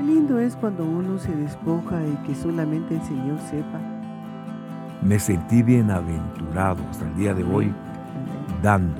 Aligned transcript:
Qué 0.00 0.06
lindo 0.06 0.38
es 0.38 0.56
cuando 0.56 0.82
uno 0.82 1.18
se 1.18 1.30
despoja 1.30 2.00
y 2.02 2.26
que 2.26 2.34
solamente 2.34 2.94
el 2.94 3.02
Señor 3.02 3.38
sepa. 3.50 3.78
Me 5.02 5.18
sentí 5.18 5.62
bienaventurado 5.62 6.82
hasta 6.88 7.04
el 7.04 7.16
día 7.16 7.34
de 7.34 7.44
hoy 7.44 7.70
dando. 8.62 8.98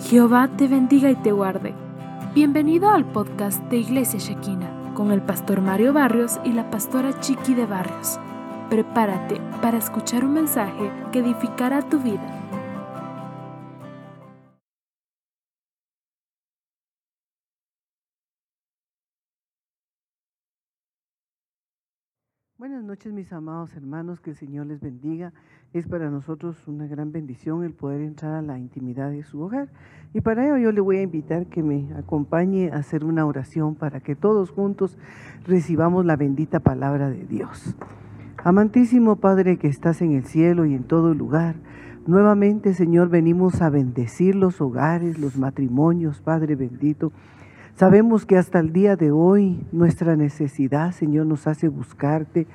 Jehová 0.00 0.48
te 0.56 0.68
bendiga 0.68 1.10
y 1.10 1.16
te 1.16 1.32
guarde. 1.32 1.74
Bienvenido 2.34 2.88
al 2.88 3.04
podcast 3.04 3.62
de 3.64 3.76
Iglesia 3.76 4.18
Shekina 4.18 4.70
con 4.94 5.12
el 5.12 5.20
pastor 5.20 5.60
Mario 5.60 5.92
Barrios 5.92 6.40
y 6.44 6.52
la 6.52 6.70
pastora 6.70 7.20
Chiqui 7.20 7.52
de 7.52 7.66
Barrios. 7.66 8.18
Prepárate 8.70 9.38
para 9.60 9.76
escuchar 9.76 10.24
un 10.24 10.32
mensaje 10.32 10.90
que 11.12 11.18
edificará 11.18 11.82
tu 11.82 11.98
vida. 11.98 12.41
Mis 23.10 23.32
amados 23.32 23.74
hermanos, 23.74 24.20
que 24.20 24.30
el 24.30 24.36
Señor 24.36 24.66
les 24.66 24.80
bendiga. 24.80 25.32
Es 25.72 25.88
para 25.88 26.10
nosotros 26.10 26.68
una 26.68 26.86
gran 26.86 27.10
bendición 27.10 27.64
el 27.64 27.72
poder 27.72 28.00
entrar 28.00 28.34
a 28.34 28.42
la 28.42 28.58
intimidad 28.58 29.10
de 29.10 29.24
su 29.24 29.40
hogar. 29.40 29.68
Y 30.14 30.20
para 30.20 30.44
ello 30.44 30.58
yo 30.58 30.72
le 30.72 30.80
voy 30.80 30.98
a 30.98 31.02
invitar 31.02 31.46
que 31.46 31.62
me 31.62 31.92
acompañe 31.94 32.70
a 32.70 32.76
hacer 32.76 33.04
una 33.04 33.26
oración 33.26 33.74
para 33.74 34.00
que 34.00 34.14
todos 34.14 34.50
juntos 34.50 34.98
recibamos 35.44 36.04
la 36.04 36.16
bendita 36.16 36.60
palabra 36.60 37.10
de 37.10 37.24
Dios. 37.24 37.74
Amantísimo 38.44 39.16
Padre 39.16 39.56
que 39.56 39.68
estás 39.68 40.00
en 40.02 40.12
el 40.12 40.24
cielo 40.24 40.64
y 40.66 40.74
en 40.74 40.84
todo 40.84 41.14
lugar, 41.14 41.56
nuevamente 42.06 42.74
Señor 42.74 43.08
venimos 43.08 43.62
a 43.62 43.70
bendecir 43.70 44.34
los 44.36 44.60
hogares, 44.60 45.18
los 45.18 45.36
matrimonios, 45.36 46.20
Padre 46.20 46.54
bendito 46.54 47.12
Sabemos 47.74 48.26
que 48.26 48.36
hasta 48.36 48.60
el 48.60 48.72
día 48.72 48.96
de 48.96 49.10
hoy 49.10 49.66
nuestra 49.72 50.14
necesidad, 50.14 50.92
Señor, 50.92 51.26
nos 51.26 51.46
hace 51.46 51.68
buscarte, 51.68 52.46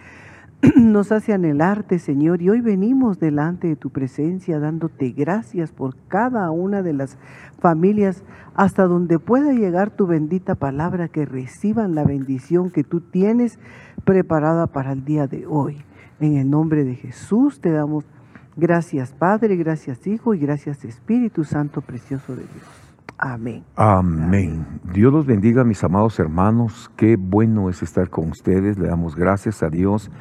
nos 0.75 1.11
hace 1.11 1.33
anhelarte, 1.33 1.99
Señor, 1.99 2.41
y 2.41 2.49
hoy 2.49 2.61
venimos 2.61 3.19
delante 3.19 3.67
de 3.67 3.75
tu 3.75 3.91
presencia 3.91 4.59
dándote 4.59 5.11
gracias 5.11 5.71
por 5.71 5.95
cada 6.07 6.49
una 6.49 6.81
de 6.81 6.93
las 6.93 7.17
familias 7.59 8.23
hasta 8.55 8.85
donde 8.85 9.19
pueda 9.19 9.53
llegar 9.53 9.91
tu 9.91 10.07
bendita 10.07 10.55
palabra, 10.55 11.09
que 11.09 11.25
reciban 11.25 11.93
la 11.93 12.03
bendición 12.03 12.71
que 12.71 12.83
tú 12.83 13.01
tienes 13.01 13.59
preparada 14.03 14.65
para 14.67 14.93
el 14.93 15.05
día 15.05 15.27
de 15.27 15.45
hoy. 15.45 15.83
En 16.19 16.37
el 16.37 16.49
nombre 16.49 16.83
de 16.83 16.95
Jesús 16.95 17.61
te 17.61 17.71
damos 17.71 18.05
gracias, 18.55 19.11
Padre, 19.11 19.55
gracias, 19.57 20.07
Hijo, 20.07 20.33
y 20.33 20.39
gracias, 20.39 20.83
Espíritu 20.85 21.43
Santo, 21.43 21.81
precioso 21.81 22.35
de 22.35 22.41
Dios. 22.41 22.87
Amén. 23.19 23.63
Amén. 23.75 24.65
Dios 24.93 25.11
los 25.11 25.25
bendiga, 25.25 25.63
mis 25.63 25.83
amados 25.83 26.19
hermanos. 26.19 26.91
Qué 26.95 27.15
bueno 27.15 27.69
es 27.69 27.81
estar 27.81 28.09
con 28.09 28.29
ustedes. 28.29 28.77
Le 28.77 28.87
damos 28.87 29.15
gracias 29.15 29.63
a 29.63 29.69
Dios 29.69 30.11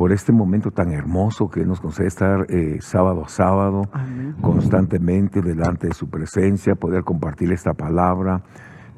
por 0.00 0.12
este 0.12 0.32
momento 0.32 0.70
tan 0.70 0.92
hermoso 0.92 1.50
que 1.50 1.66
nos 1.66 1.78
concede 1.78 2.06
estar 2.06 2.46
eh, 2.48 2.78
sábado 2.80 3.22
a 3.22 3.28
sábado, 3.28 3.82
constantemente 4.40 5.42
delante 5.42 5.88
de 5.88 5.92
su 5.92 6.08
presencia, 6.08 6.74
poder 6.74 7.04
compartir 7.04 7.52
esta 7.52 7.74
palabra. 7.74 8.40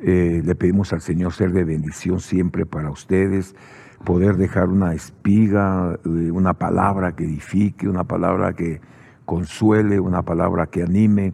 Eh, 0.00 0.42
le 0.44 0.54
pedimos 0.54 0.92
al 0.92 1.00
Señor 1.00 1.32
ser 1.32 1.50
de 1.50 1.64
bendición 1.64 2.20
siempre 2.20 2.66
para 2.66 2.88
ustedes, 2.88 3.56
poder 4.04 4.36
dejar 4.36 4.68
una 4.68 4.94
espiga, 4.94 5.98
eh, 6.04 6.30
una 6.30 6.54
palabra 6.54 7.16
que 7.16 7.24
edifique, 7.24 7.88
una 7.88 8.04
palabra 8.04 8.52
que 8.52 8.80
consuele, 9.24 9.98
una 9.98 10.22
palabra 10.22 10.66
que 10.68 10.84
anime 10.84 11.32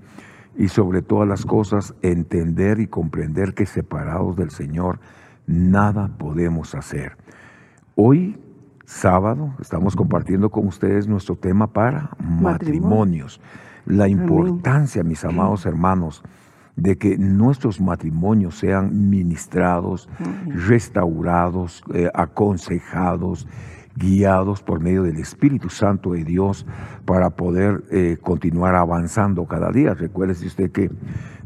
y 0.57 0.69
sobre 0.69 1.03
todas 1.03 1.29
las 1.29 1.45
cosas 1.45 1.95
entender 2.01 2.81
y 2.81 2.87
comprender 2.87 3.53
que 3.53 3.67
separados 3.67 4.35
del 4.35 4.49
Señor 4.49 4.99
nada 5.47 6.09
podemos 6.17 6.75
hacer. 6.75 7.19
Hoy, 7.97 8.39
sábado, 8.89 9.55
estamos 9.61 9.95
compartiendo 9.95 10.49
con 10.49 10.67
ustedes 10.67 11.07
nuestro 11.07 11.37
tema 11.37 11.67
para 11.67 12.11
matrimonios. 12.19 13.39
La 13.85 14.09
importancia, 14.09 15.05
mis 15.05 15.25
amados 15.27 15.67
hermanos, 15.67 16.23
de 16.75 16.97
que 16.97 17.19
nuestros 17.19 17.83
matrimonios 17.83 18.57
sean 18.57 19.11
ministrados, 19.11 20.09
restaurados, 20.47 21.85
eh, 21.93 22.09
aconsejados, 22.15 23.47
guiados 23.95 24.63
por 24.63 24.81
medio 24.81 25.03
del 25.03 25.19
Espíritu 25.19 25.69
Santo 25.69 26.13
de 26.13 26.25
Dios 26.25 26.65
para 27.05 27.29
poder 27.31 27.85
eh, 27.91 28.17
continuar 28.23 28.75
avanzando 28.75 29.45
cada 29.45 29.71
día. 29.71 29.93
Recuerde 29.93 30.33
usted 30.47 30.71
que 30.71 30.91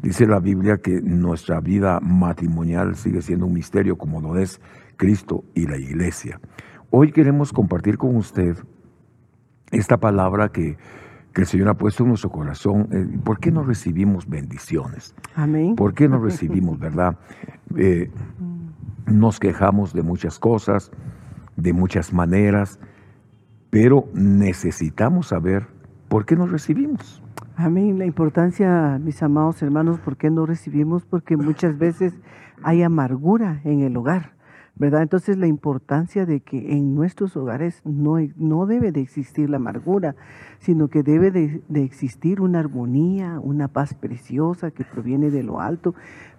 dice 0.00 0.28
la 0.28 0.38
Biblia 0.38 0.76
que 0.78 1.02
nuestra 1.02 1.60
vida 1.60 1.98
matrimonial 2.00 2.94
sigue 2.94 3.20
siendo 3.20 3.46
un 3.46 3.54
misterio 3.54 3.98
como 3.98 4.20
lo 4.20 4.38
es 4.38 4.60
Cristo 4.96 5.42
y 5.54 5.66
la 5.66 5.76
iglesia. 5.76 6.38
Hoy 6.94 7.10
queremos 7.10 7.54
compartir 7.54 7.96
con 7.96 8.16
usted 8.16 8.54
esta 9.70 9.96
palabra 9.96 10.50
que, 10.50 10.76
el 11.34 11.46
Señor 11.46 11.70
ha 11.70 11.74
puesto 11.74 12.02
en 12.02 12.10
nuestro 12.10 12.28
corazón. 12.28 12.86
Eh, 12.92 13.18
¿Por 13.24 13.40
qué 13.40 13.50
no 13.50 13.62
recibimos 13.62 14.28
bendiciones? 14.28 15.14
Amén. 15.34 15.74
¿Por 15.74 15.94
qué 15.94 16.06
no 16.06 16.18
recibimos, 16.18 16.78
verdad? 16.78 17.16
Eh, 17.78 18.10
nos 19.06 19.40
quejamos 19.40 19.94
de 19.94 20.02
muchas 20.02 20.38
cosas, 20.38 20.92
de 21.56 21.72
muchas 21.72 22.12
maneras, 22.12 22.78
pero 23.70 24.10
necesitamos 24.12 25.28
saber 25.28 25.68
por 26.08 26.26
qué 26.26 26.36
nos 26.36 26.50
recibimos. 26.50 27.22
Amén. 27.56 27.98
La 27.98 28.04
importancia, 28.04 29.00
mis 29.02 29.22
amados 29.22 29.62
hermanos, 29.62 29.98
¿por 29.98 30.18
qué 30.18 30.28
no 30.28 30.44
recibimos? 30.44 31.06
Porque 31.06 31.38
muchas 31.38 31.78
veces 31.78 32.12
hay 32.62 32.82
amargura 32.82 33.62
en 33.64 33.80
el 33.80 33.96
hogar, 33.96 34.34
¿verdad? 34.74 35.02
Entonces 35.02 35.36
la 35.36 35.46
importancia 35.46 36.26
de 36.26 36.40
que 36.40 36.72
en 36.72 36.94
nuestros 36.94 37.36
hogares 37.36 37.82
no, 37.84 38.16
no 38.36 38.66
debe 38.66 38.90
de 38.90 39.00
existir 39.00 39.50
la 39.50 39.56
amargura, 39.56 40.16
sino 40.58 40.88
que 40.88 41.02
debe 41.02 41.30
de, 41.30 41.62
existir 41.74 42.40
una 42.40 42.60
armonía, 42.60 43.38
una 43.40 43.68
paz 43.68 43.94
preciosa 43.94 44.70
que 44.70 44.84
proviene 44.84 45.30
de 45.30 45.42
lo 45.42 45.60
alto, 45.60 45.94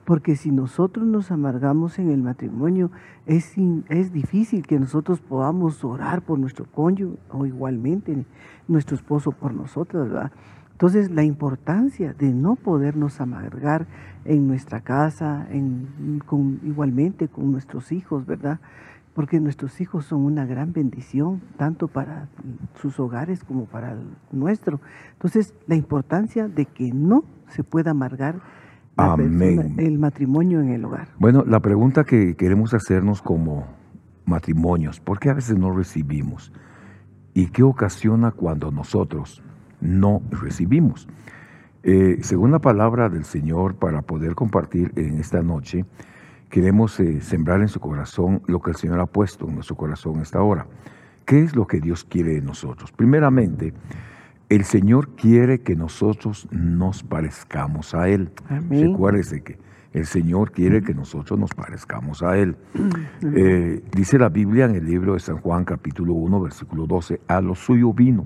porque 0.05 0.35
si 0.35 0.51
nosotros 0.51 1.05
nos 1.05 1.31
amargamos 1.31 1.99
en 1.99 2.09
el 2.09 2.21
matrimonio, 2.21 2.91
es, 3.25 3.53
es 3.89 4.11
difícil 4.11 4.67
que 4.67 4.79
nosotros 4.79 5.21
podamos 5.21 5.83
orar 5.83 6.21
por 6.23 6.39
nuestro 6.39 6.65
cónyuge 6.65 7.17
o 7.29 7.45
igualmente 7.45 8.25
nuestro 8.67 8.95
esposo 8.95 9.31
por 9.31 9.53
nosotros, 9.53 10.09
¿verdad? 10.09 10.31
Entonces, 10.73 11.11
la 11.11 11.23
importancia 11.23 12.13
de 12.13 12.33
no 12.33 12.55
podernos 12.55 13.21
amargar 13.21 13.87
en 14.25 14.47
nuestra 14.47 14.81
casa, 14.81 15.47
en, 15.49 16.21
con, 16.25 16.59
igualmente 16.63 17.27
con 17.27 17.51
nuestros 17.51 17.91
hijos, 17.91 18.25
¿verdad? 18.25 18.59
Porque 19.13 19.39
nuestros 19.39 19.79
hijos 19.79 20.05
son 20.05 20.25
una 20.25 20.45
gran 20.45 20.73
bendición, 20.73 21.41
tanto 21.57 21.87
para 21.87 22.27
sus 22.81 22.99
hogares 22.99 23.43
como 23.43 23.65
para 23.65 23.93
el 23.93 23.99
nuestro. 24.31 24.81
Entonces, 25.13 25.53
la 25.67 25.75
importancia 25.75 26.47
de 26.47 26.65
que 26.65 26.91
no 26.91 27.23
se 27.49 27.63
pueda 27.63 27.91
amargar 27.91 28.41
Amén. 28.97 29.75
el 29.77 29.99
matrimonio 29.99 30.59
en 30.59 30.69
el 30.69 30.83
hogar. 30.85 31.07
Bueno, 31.19 31.43
la 31.45 31.59
pregunta 31.59 32.03
que 32.03 32.35
queremos 32.35 32.73
hacernos 32.73 33.21
como 33.21 33.67
matrimonios, 34.25 34.99
¿por 34.99 35.19
qué 35.19 35.29
a 35.29 35.33
veces 35.33 35.57
no 35.57 35.71
recibimos? 35.71 36.51
¿Y 37.35 37.47
qué 37.47 37.63
ocasiona 37.63 38.31
cuando 38.31 38.71
nosotros 38.71 39.43
no 39.83 40.21
recibimos? 40.31 41.07
Eh, 41.83 42.19
según 42.21 42.51
la 42.51 42.59
palabra 42.59 43.09
del 43.09 43.25
Señor, 43.25 43.75
para 43.75 44.01
poder 44.01 44.35
compartir 44.35 44.93
en 44.95 45.19
esta 45.19 45.43
noche, 45.43 45.85
queremos 46.49 46.99
eh, 46.99 47.19
sembrar 47.21 47.61
en 47.61 47.67
su 47.67 47.79
corazón 47.79 48.41
lo 48.47 48.61
que 48.61 48.71
el 48.71 48.77
Señor 48.77 48.99
ha 48.99 49.05
puesto 49.05 49.47
en 49.47 49.55
nuestro 49.55 49.75
corazón 49.75 50.21
esta 50.21 50.41
hora. 50.41 50.65
¿Qué 51.25 51.41
es 51.41 51.55
lo 51.55 51.67
que 51.67 51.79
Dios 51.79 52.03
quiere 52.03 52.33
de 52.33 52.41
nosotros? 52.41 52.91
Primeramente, 52.91 53.73
el 54.49 54.63
Señor 54.63 55.09
quiere 55.15 55.61
que 55.61 55.75
nosotros 55.75 56.47
nos 56.51 57.03
parezcamos 57.03 57.93
a 57.95 58.07
Él. 58.07 58.29
Recuérdese 58.69 59.41
que 59.41 59.57
el 59.93 60.05
Señor 60.05 60.51
quiere 60.51 60.81
que 60.81 60.93
nosotros 60.93 61.39
nos 61.39 61.53
parezcamos 61.53 62.23
a 62.23 62.37
Él. 62.37 62.55
Eh, 63.21 63.81
dice 63.95 64.17
la 64.17 64.29
Biblia 64.29 64.65
en 64.65 64.75
el 64.75 64.85
libro 64.85 65.13
de 65.13 65.19
San 65.19 65.37
Juan 65.37 65.65
capítulo 65.65 66.13
1 66.13 66.41
versículo 66.41 66.87
12, 66.87 67.21
a 67.27 67.41
lo 67.41 67.55
suyo 67.55 67.93
vino, 67.93 68.25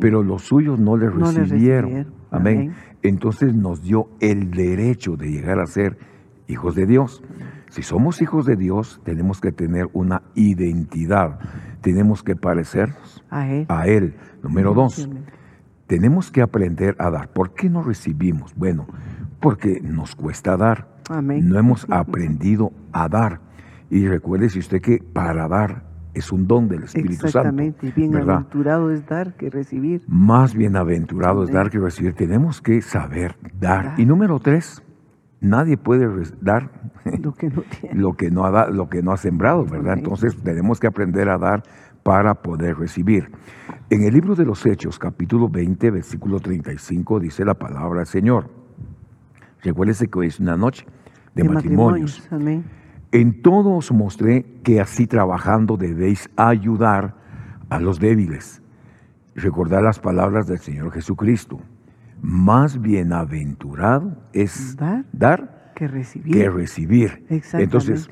pero 0.00 0.22
los 0.22 0.42
suyos 0.42 0.78
no 0.78 0.96
le 0.96 1.10
recibieron. 1.10 2.06
Amén. 2.30 2.74
Entonces 3.02 3.54
nos 3.54 3.82
dio 3.82 4.08
el 4.20 4.50
derecho 4.50 5.16
de 5.16 5.30
llegar 5.30 5.60
a 5.60 5.66
ser 5.66 5.98
hijos 6.48 6.74
de 6.74 6.86
Dios. 6.86 7.22
Si 7.68 7.82
somos 7.82 8.22
hijos 8.22 8.46
de 8.46 8.56
Dios, 8.56 9.00
tenemos 9.04 9.40
que 9.40 9.52
tener 9.52 9.88
una 9.92 10.22
identidad, 10.34 11.38
tenemos 11.80 12.22
que 12.22 12.36
parecernos 12.36 13.24
a 13.30 13.86
Él. 13.86 14.14
Número 14.42 14.74
dos, 14.74 15.08
tenemos 15.86 16.30
que 16.30 16.40
aprender 16.40 16.96
a 16.98 17.10
dar. 17.10 17.32
¿Por 17.32 17.52
qué 17.54 17.68
no 17.68 17.82
recibimos? 17.82 18.54
Bueno, 18.54 18.86
porque 19.40 19.80
nos 19.80 20.14
cuesta 20.14 20.56
dar. 20.56 20.88
No 21.10 21.58
hemos 21.58 21.86
aprendido 21.90 22.72
a 22.92 23.08
dar. 23.08 23.40
Y 23.90 24.06
recuerde 24.06 24.46
usted 24.46 24.80
que 24.80 24.98
para 24.98 25.48
dar 25.48 25.93
es 26.14 26.32
un 26.32 26.46
don 26.46 26.68
del 26.68 26.84
Espíritu 26.84 27.26
Exactamente. 27.26 27.86
Santo. 27.88 28.00
Bienaventurado 28.00 28.90
es 28.90 29.06
dar 29.06 29.34
que 29.34 29.50
recibir. 29.50 30.02
Más 30.06 30.54
bienaventurado 30.54 31.44
es 31.44 31.50
dar 31.50 31.70
que 31.70 31.78
recibir. 31.78 32.14
Tenemos 32.14 32.60
que 32.62 32.80
saber 32.82 33.36
dar. 33.60 33.94
Y 33.98 34.06
número 34.06 34.38
tres, 34.38 34.82
nadie 35.40 35.76
puede 35.76 36.08
dar 36.40 36.70
Lo 37.22 37.32
que 37.34 37.50
no 37.50 37.62
tiene. 37.62 38.00
lo 38.00 38.14
que 38.14 38.30
no 38.30 38.44
ha, 38.44 38.50
da- 38.50 38.70
lo 38.70 38.88
que 38.88 39.02
no 39.02 39.12
ha 39.12 39.16
sembrado, 39.16 39.64
¿verdad? 39.66 39.98
Entonces 39.98 40.36
tenemos 40.42 40.80
que 40.80 40.86
aprender 40.86 41.28
a 41.28 41.36
dar 41.38 41.62
para 42.02 42.34
poder 42.42 42.76
recibir. 42.76 43.30
En 43.90 44.04
el 44.04 44.12
libro 44.14 44.34
de 44.34 44.44
los 44.44 44.64
Hechos, 44.66 44.98
capítulo 44.98 45.48
20, 45.48 45.90
versículo 45.90 46.38
35, 46.40 47.20
dice 47.20 47.44
la 47.44 47.54
palabra 47.54 47.98
del 48.00 48.06
Señor. 48.06 48.48
Recuérdese 49.62 50.08
que 50.08 50.18
hoy 50.18 50.26
es 50.28 50.40
una 50.40 50.56
noche 50.56 50.86
de, 51.34 51.44
matrimonios. 51.44 52.26
Amén. 52.30 52.64
En 53.14 53.42
todo 53.42 53.76
os 53.76 53.92
mostré 53.92 54.44
que 54.64 54.80
así 54.80 55.06
trabajando 55.06 55.76
debéis 55.76 56.28
ayudar 56.34 57.14
a 57.70 57.78
los 57.78 58.00
débiles. 58.00 58.60
Recordar 59.36 59.84
las 59.84 60.00
palabras 60.00 60.48
del 60.48 60.58
Señor 60.58 60.90
Jesucristo. 60.90 61.60
Más 62.20 62.80
bienaventurado 62.80 64.16
es 64.32 64.76
Dar 64.76 65.04
dar 65.12 65.72
que 65.76 65.86
recibir. 65.86 66.32
que 66.34 66.50
recibir. 66.50 67.24
Exactamente. 67.28 67.62
Entonces, 67.62 68.10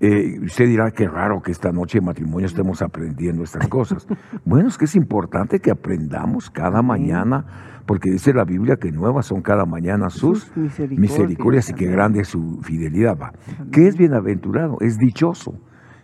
eh, 0.00 0.40
usted 0.42 0.68
dirá 0.68 0.90
que 0.90 1.06
raro 1.06 1.42
que 1.42 1.52
esta 1.52 1.70
noche 1.70 1.98
de 1.98 2.06
matrimonio 2.06 2.46
estemos 2.46 2.80
aprendiendo 2.80 3.42
estas 3.42 3.68
cosas. 3.68 4.06
bueno, 4.46 4.70
es 4.70 4.78
que 4.78 4.86
es 4.86 4.96
importante 4.96 5.60
que 5.60 5.70
aprendamos 5.70 6.48
cada 6.48 6.80
mañana, 6.80 7.79
porque 7.90 8.08
dice 8.12 8.32
la 8.32 8.44
Biblia 8.44 8.76
que 8.76 8.92
nuevas 8.92 9.26
son 9.26 9.42
cada 9.42 9.64
mañana 9.66 10.10
sus, 10.10 10.44
Sus 10.44 10.56
misericordias. 10.56 11.00
misericordias 11.00 11.70
y 11.70 11.74
que 11.74 11.86
grande 11.86 12.20
es 12.20 12.28
su 12.28 12.60
fidelidad. 12.62 13.18
Va. 13.20 13.32
¿Qué 13.72 13.88
es 13.88 13.96
bienaventurado? 13.96 14.76
Es 14.80 14.96
dichoso. 14.96 15.54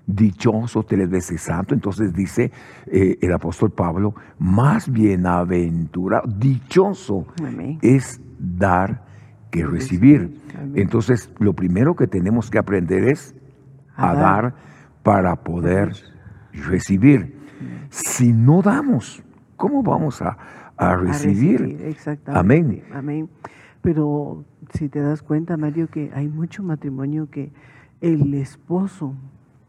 Dichoso, 0.05 0.83
tres 0.83 1.09
veces 1.09 1.43
santo. 1.43 1.75
Entonces 1.75 2.13
dice 2.13 2.51
eh, 2.87 3.19
el 3.21 3.33
apóstol 3.33 3.71
Pablo, 3.71 4.15
más 4.37 4.91
bienaventurado, 4.91 6.25
dichoso 6.27 7.25
Amén. 7.41 7.79
es 7.83 8.21
dar 8.37 9.05
que 9.53 9.65
recibir. 9.65 10.23
recibir. 10.23 10.43
Amén. 10.59 10.73
Entonces, 10.79 11.31
lo 11.39 11.53
primero 11.53 11.95
que 11.95 12.09
tenemos 12.09 12.51
que 12.51 12.59
aprender 12.59 13.05
es 13.05 13.33
a, 13.95 14.11
A 14.11 14.15
dar. 14.15 14.43
dar. 14.43 14.55
para 15.05 15.37
poder 15.37 15.93
recibir. 16.53 17.39
Si 17.91 18.33
no 18.33 18.61
damos, 18.61 19.23
¿cómo 19.57 19.85
vamos 19.85 20.21
a, 20.21 20.37
a 20.77 20.91
A 20.91 20.97
recibir? 20.97 21.79
Exactamente. 21.83 22.39
Amén. 22.39 22.85
Amén. 22.93 23.29
Pero 23.83 24.45
si 24.73 24.89
te 24.89 25.01
das 25.01 25.23
cuenta, 25.23 25.57
Mario, 25.57 25.89
que 25.89 26.11
hay 26.15 26.29
mucho 26.29 26.63
matrimonio 26.63 27.31
que 27.31 27.53
el 28.01 28.35
esposo 28.35 29.15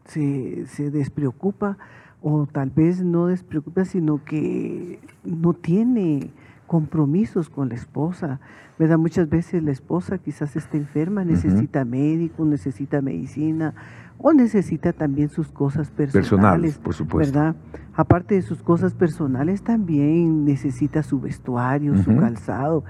se, 0.04 0.66
se 0.66 0.90
despreocupa 0.90 1.78
o 2.20 2.46
tal 2.46 2.70
vez 2.70 3.02
no 3.02 3.26
despreocupa, 3.26 3.84
sino 3.84 4.24
que 4.24 4.98
no 5.24 5.52
tiene 5.52 6.32
compromisos 6.66 7.48
con 7.48 7.70
la 7.70 7.74
esposa, 7.76 8.40
¿verdad? 8.78 8.98
Muchas 8.98 9.28
veces 9.28 9.62
la 9.62 9.70
esposa 9.70 10.18
quizás 10.18 10.54
está 10.56 10.76
enferma, 10.76 11.24
necesita 11.24 11.84
médico, 11.84 12.44
necesita 12.44 13.00
medicina 13.00 13.74
o 14.18 14.32
necesita 14.32 14.92
también 14.92 15.28
sus 15.30 15.48
cosas 15.48 15.90
personales, 15.90 16.28
Personales, 16.28 16.78
por 16.78 16.94
supuesto. 16.94 17.32
¿verdad? 17.32 17.56
Aparte 17.94 18.34
de 18.34 18.42
sus 18.42 18.62
cosas 18.62 18.94
personales, 18.94 19.62
también 19.62 20.44
necesita 20.44 21.02
su 21.02 21.20
vestuario, 21.20 21.96
su 22.02 22.16
calzado. 22.16 22.84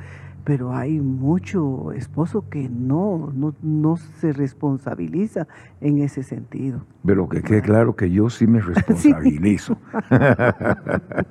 Pero 0.48 0.74
hay 0.74 0.98
mucho 0.98 1.92
esposo 1.92 2.48
que 2.48 2.70
no, 2.70 3.30
no, 3.34 3.54
no 3.60 3.98
se 3.98 4.32
responsabiliza 4.32 5.46
en 5.82 5.98
ese 5.98 6.22
sentido. 6.22 6.86
Pero 7.04 7.28
que 7.28 7.42
quede 7.42 7.60
claro 7.60 7.94
que 7.94 8.10
yo 8.10 8.30
sí 8.30 8.46
me 8.46 8.60
responsabilizo. 8.62 9.76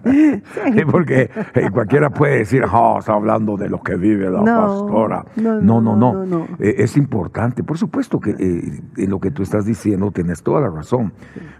Sí. 0.08 0.42
Porque 0.90 1.30
eh, 1.54 1.70
cualquiera 1.72 2.10
puede 2.10 2.38
decir, 2.40 2.64
oh, 2.72 2.98
está 3.00 3.14
hablando 3.14 3.58
de 3.58 3.70
lo 3.70 3.82
que 3.82 3.96
vive 3.96 4.30
la 4.30 4.42
No, 4.42 4.46
pastora. 4.46 5.26
no, 5.36 5.62
No, 5.62 5.82
no. 6.26 6.48
Eh, 6.60 6.76
es 6.78 6.96
importante. 6.96 7.64
Por 7.64 7.78
supuesto 7.78 8.20
que 8.20 8.32
eh, 8.32 8.82
en 8.98 9.10
lo 9.10 9.20
que 9.20 9.32
tú 9.32 9.44
estás 9.44 9.66
diciendo 9.66 10.12
tienes 10.12 10.44
toda 10.44 10.62
la 10.62 10.70
razón, 10.70 11.12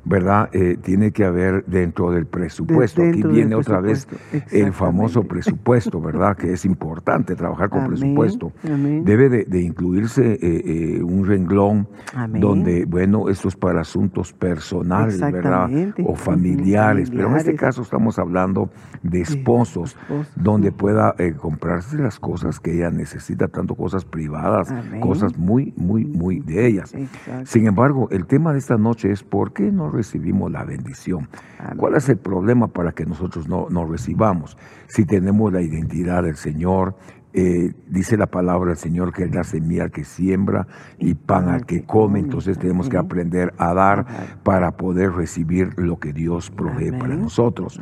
¿verdad? 0.06 0.50
Eh, 0.54 0.78
tiene 0.82 1.12
que 1.12 1.26
haber 1.26 1.66
dentro 1.66 2.12
del 2.12 2.26
presupuesto. 2.26 3.02
Aquí 3.02 3.12
dentro 3.12 3.32
viene 3.32 3.56
otra 3.56 3.82
vez 3.82 4.08
el 4.52 4.72
famoso 4.72 5.24
presupuesto, 5.24 6.00
¿verdad? 6.00 6.38
Que 6.38 6.54
es 6.54 6.64
importante 6.64 7.36
trabajar 7.48 7.70
con 7.70 7.80
Amén, 7.80 7.92
presupuesto. 7.92 8.52
amén. 8.66 9.06
Debe 9.06 9.30
de, 9.30 9.46
de 9.46 9.62
incluirse 9.62 10.34
eh, 10.34 10.40
eh, 10.42 11.04
un 11.04 11.26
renglón 11.26 11.88
Amén. 12.14 12.42
donde, 12.42 12.86
bueno, 12.86 13.30
esto 13.30 13.48
es 13.48 13.56
para 13.56 13.82
asuntos 13.82 14.34
personales, 14.34 15.20
¿verdad? 15.20 15.70
O 16.06 16.16
familiares. 16.16 17.10
Pero 17.10 17.30
en 17.30 17.38
este 17.38 17.56
caso 17.56 17.82
estamos 17.82 18.20
hablando 18.20 18.70
de 19.02 19.22
esposos, 19.22 19.96
esposos. 19.96 20.34
donde 20.36 20.72
pueda 20.72 21.16
eh, 21.18 21.34
comprarse 21.34 21.98
las 21.98 22.20
cosas 22.20 22.60
que 22.60 22.76
ella 22.76 22.90
necesita, 22.90 23.48
tanto 23.48 23.76
cosas 23.76 24.04
privadas, 24.04 24.74
cosas 25.02 25.38
muy, 25.38 25.74
muy, 25.78 26.06
muy 26.06 26.40
de 26.40 26.68
ellas. 26.68 26.94
Exacto. 26.94 27.46
Sin 27.46 27.68
embargo, 27.68 28.10
el 28.12 28.26
tema 28.26 28.52
de 28.52 28.60
esta 28.60 28.78
noche 28.78 29.12
es 29.12 29.24
¿por 29.24 29.54
qué 29.54 29.72
no 29.72 29.90
recibimos 29.90 30.52
la 30.52 30.66
bendición? 30.66 31.30
¿Cuál 31.78 31.96
es 31.96 32.10
el 32.10 32.18
problema 32.18 32.68
para 32.68 32.92
que 32.92 33.06
nosotros 33.06 33.48
no, 33.48 33.68
no 33.70 33.86
recibamos? 33.86 34.58
Si 34.88 35.06
tenemos 35.06 35.52
la 35.52 35.62
identidad 35.62 36.24
del 36.24 36.36
Señor, 36.36 36.96
eh, 37.40 37.72
dice 37.88 38.18
la 38.18 38.26
palabra 38.26 38.70
del 38.70 38.78
Señor 38.78 39.14
que 39.14 39.26
es 39.26 39.36
la 39.36 39.44
semilla 39.44 39.84
al 39.84 39.92
que 39.92 40.04
siembra 40.04 40.66
y 40.98 41.14
pan 41.14 41.50
al 41.50 41.68
que 41.68 41.84
come, 41.84 42.20
entonces 42.20 42.58
tenemos 42.58 42.90
que 42.90 42.98
aprender 42.98 43.54
a 43.60 43.76
dar 43.76 44.08
para 44.42 44.72
poder 44.72 45.12
recibir 45.12 45.78
lo 45.78 46.00
que 46.00 46.14
Dios 46.14 46.50
provee 46.50 46.92
para 46.92 47.16
nosotros. 47.16 47.80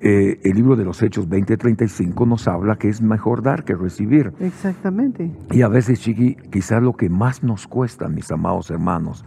Eh, 0.00 0.40
el 0.42 0.56
libro 0.56 0.74
de 0.74 0.84
los 0.84 1.00
Hechos 1.00 1.28
20:35 1.28 2.26
nos 2.26 2.48
habla 2.48 2.74
que 2.74 2.88
es 2.88 3.00
mejor 3.00 3.40
dar 3.42 3.62
que 3.62 3.76
recibir. 3.76 4.32
Exactamente. 4.40 5.30
Y 5.52 5.62
a 5.62 5.68
veces, 5.68 6.00
Chiqui, 6.00 6.34
quizás 6.50 6.82
lo 6.82 6.94
que 6.94 7.08
más 7.08 7.44
nos 7.44 7.68
cuesta, 7.68 8.08
mis 8.08 8.32
amados 8.32 8.68
hermanos, 8.68 9.24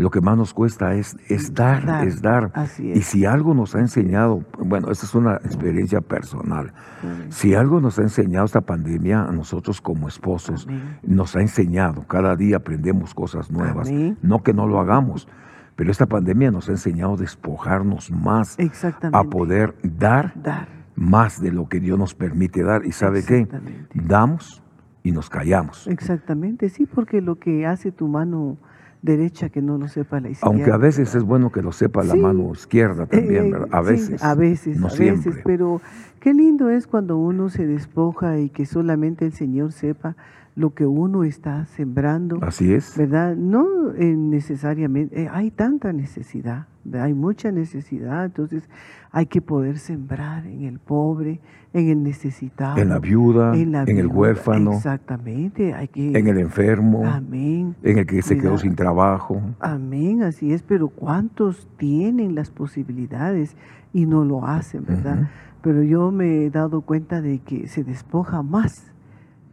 lo 0.00 0.10
que 0.10 0.20
más 0.20 0.36
nos 0.36 0.54
cuesta 0.54 0.94
es, 0.94 1.16
es 1.28 1.52
dar, 1.54 1.84
Dar, 1.84 2.06
es 2.08 2.22
dar. 2.22 2.50
así 2.54 2.90
Y 2.92 3.02
si 3.02 3.24
algo 3.26 3.54
nos 3.54 3.74
ha 3.74 3.80
enseñado, 3.80 4.42
bueno, 4.58 4.90
esta 4.90 5.04
es 5.06 5.14
una 5.14 5.34
experiencia 5.36 6.00
personal, 6.00 6.72
Amén. 7.02 7.30
si 7.32 7.54
algo 7.54 7.80
nos 7.80 7.98
ha 7.98 8.02
enseñado 8.02 8.46
esta 8.46 8.62
pandemia 8.62 9.24
a 9.24 9.32
nosotros 9.32 9.80
como 9.80 10.08
esposos, 10.08 10.66
Amén. 10.66 10.98
nos 11.02 11.36
ha 11.36 11.40
enseñado, 11.40 12.06
cada 12.08 12.34
día 12.36 12.56
aprendemos 12.56 13.14
cosas 13.14 13.50
nuevas, 13.50 13.88
Amén. 13.88 14.16
no 14.22 14.42
que 14.42 14.54
no 14.54 14.66
lo 14.66 14.80
hagamos, 14.80 15.28
pero 15.76 15.90
esta 15.90 16.06
pandemia 16.06 16.50
nos 16.50 16.68
ha 16.68 16.72
enseñado 16.72 17.14
a 17.14 17.16
despojarnos 17.16 18.10
más, 18.10 18.58
Exactamente. 18.58 19.16
a 19.18 19.30
poder 19.30 19.74
dar 19.82 20.32
dar. 20.42 20.68
más 20.96 21.40
de 21.40 21.52
lo 21.52 21.68
que 21.68 21.80
Dios 21.80 21.98
nos 21.98 22.14
permite 22.14 22.62
dar. 22.62 22.84
¿Y 22.84 22.92
sabe 22.92 23.24
qué? 23.24 23.48
Damos 23.94 24.62
y 25.02 25.12
nos 25.12 25.30
callamos. 25.30 25.86
Exactamente, 25.86 26.68
sí, 26.68 26.84
porque 26.86 27.22
lo 27.22 27.36
que 27.38 27.66
hace 27.66 27.92
tu 27.92 28.08
mano 28.08 28.58
derecha 29.02 29.48
que 29.48 29.62
no 29.62 29.78
lo 29.78 29.88
sepa 29.88 30.20
la 30.20 30.28
izquierda. 30.30 30.54
Aunque 30.54 30.70
a 30.70 30.76
veces 30.76 31.14
es 31.14 31.22
bueno 31.22 31.50
que 31.50 31.62
lo 31.62 31.72
sepa 31.72 32.04
la 32.04 32.12
Sí. 32.14 32.18
mano 32.20 32.50
izquierda 32.52 33.06
también, 33.06 33.46
Eh, 33.46 33.50
¿verdad? 33.52 33.68
A 33.72 33.82
sí, 33.82 33.90
veces. 33.90 34.22
a 34.22 34.34
veces, 34.34 34.78
no 34.80 34.88
a 34.88 34.90
siempre. 34.90 35.30
veces, 35.30 35.42
pero 35.44 35.80
qué 36.20 36.34
lindo 36.34 36.68
es 36.68 36.86
cuando 36.86 37.16
uno 37.16 37.48
se 37.48 37.66
despoja 37.66 38.38
y 38.38 38.50
que 38.50 38.66
solamente 38.66 39.24
el 39.24 39.32
Señor 39.32 39.72
sepa 39.72 40.16
lo 40.60 40.74
que 40.74 40.86
uno 40.86 41.24
está 41.24 41.64
sembrando, 41.64 42.38
Así 42.42 42.72
es. 42.72 42.96
¿verdad? 42.96 43.34
No 43.34 43.92
eh, 43.94 44.14
necesariamente, 44.14 45.22
eh, 45.22 45.28
hay 45.32 45.50
tanta 45.50 45.92
necesidad, 45.92 46.66
¿verdad? 46.84 47.06
hay 47.06 47.14
mucha 47.14 47.50
necesidad, 47.50 48.26
entonces 48.26 48.68
hay 49.10 49.24
que 49.24 49.40
poder 49.40 49.78
sembrar 49.78 50.46
en 50.46 50.64
el 50.64 50.78
pobre, 50.78 51.40
en 51.72 51.88
el 51.88 52.02
necesitado, 52.02 52.76
En 52.76 52.90
la 52.90 52.98
viuda, 52.98 53.56
en, 53.56 53.72
la 53.72 53.84
el 53.84 53.94
viuda, 53.94 54.14
huérfano, 54.14 54.72
Exactamente, 54.74 55.72
hay 55.72 55.88
que... 55.88 56.12
en 56.16 56.26
el 56.28 56.38
enfermo, 56.38 57.06
Amén. 57.06 57.74
en 57.82 57.98
el 57.98 58.06
que 58.06 58.20
se 58.20 58.36
quedó 58.36 58.58
sin 58.58 58.76
trabajo. 58.76 59.40
Amén, 59.60 60.22
así 60.22 60.52
es, 60.52 60.62
pero 60.62 60.88
¿cuántos 60.88 61.68
tienen 61.78 62.34
las 62.34 62.50
posibilidades 62.50 63.56
y 63.94 64.04
no 64.04 64.26
lo 64.26 64.46
hacen, 64.46 64.84
verdad? 64.84 65.30
Pero 65.62 65.82
yo 65.82 66.10
me 66.10 66.44
he 66.44 66.50
dado 66.50 66.82
cuenta 66.82 67.22
de 67.22 67.38
que 67.38 67.66
se 67.66 67.82
despoja 67.82 68.42
más 68.42 68.89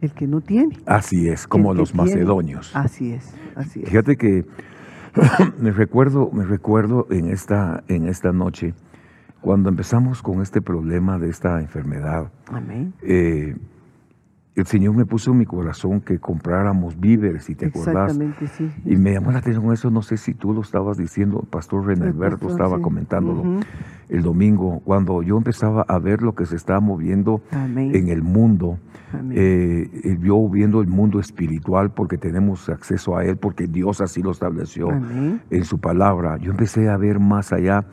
el 0.01 0.11
que 0.13 0.27
no 0.27 0.41
tiene. 0.41 0.77
Así 0.85 1.27
es, 1.27 1.47
como 1.47 1.73
los 1.73 1.91
tiene. 1.91 2.03
macedonios. 2.09 2.75
Así 2.75 3.13
es, 3.13 3.33
así 3.55 3.81
es. 3.81 3.89
Fíjate 3.89 4.15
que 4.15 4.45
me 5.59 5.71
recuerdo, 5.71 6.29
me 6.31 6.45
recuerdo 6.45 7.07
en 7.09 7.29
esta, 7.29 7.83
en 7.87 8.07
esta 8.07 8.31
noche, 8.31 8.73
cuando 9.41 9.69
empezamos 9.69 10.21
con 10.21 10.41
este 10.41 10.61
problema 10.61 11.17
de 11.19 11.29
esta 11.29 11.59
enfermedad, 11.61 12.31
Amén. 12.47 12.93
eh, 13.01 13.55
el 14.57 14.65
Señor 14.65 14.95
me 14.95 15.05
puso 15.05 15.31
en 15.31 15.37
mi 15.37 15.45
corazón 15.45 16.01
que 16.01 16.17
compráramos 16.17 16.99
víveres, 16.99 17.43
si 17.43 17.53
te 17.53 17.67
acuerdas. 17.67 18.11
Exactamente, 18.11 18.47
sí. 18.47 18.71
Y 18.85 18.95
me 18.95 19.13
llamó 19.13 19.31
la 19.31 19.37
atención 19.37 19.71
eso, 19.71 19.91
no 19.91 20.01
sé 20.01 20.17
si 20.17 20.33
tú 20.33 20.51
lo 20.51 20.61
estabas 20.61 20.97
diciendo, 20.97 21.41
el 21.43 21.47
pastor 21.47 21.85
René 21.85 22.07
Alberto 22.07 22.49
estaba 22.49 22.77
sí. 22.77 22.81
comentándolo 22.81 23.43
el 24.09 24.23
domingo, 24.23 24.81
cuando 24.83 25.21
yo 25.21 25.37
empezaba 25.37 25.85
a 25.87 25.99
ver 25.99 26.23
lo 26.23 26.33
que 26.33 26.47
se 26.47 26.55
estaba 26.55 26.79
moviendo 26.79 27.41
Amén. 27.51 27.95
en 27.95 28.07
el 28.07 28.23
mundo, 28.23 28.79
eh, 29.29 29.91
eh, 30.03 30.17
yo 30.23 30.49
viendo 30.49 30.81
el 30.81 30.87
mundo 30.87 31.19
espiritual 31.19 31.91
porque 31.91 32.17
tenemos 32.17 32.67
acceso 32.67 33.15
a 33.15 33.25
él, 33.25 33.37
porque 33.37 33.67
Dios 33.67 34.01
así 34.01 34.23
lo 34.23 34.31
estableció 34.31 34.89
Amén. 34.89 35.39
en 35.51 35.65
su 35.65 35.79
palabra, 35.79 36.37
yo 36.37 36.49
empecé 36.49 36.89
a 36.89 36.97
ver 36.97 37.19
más 37.19 37.53
allá 37.53 37.85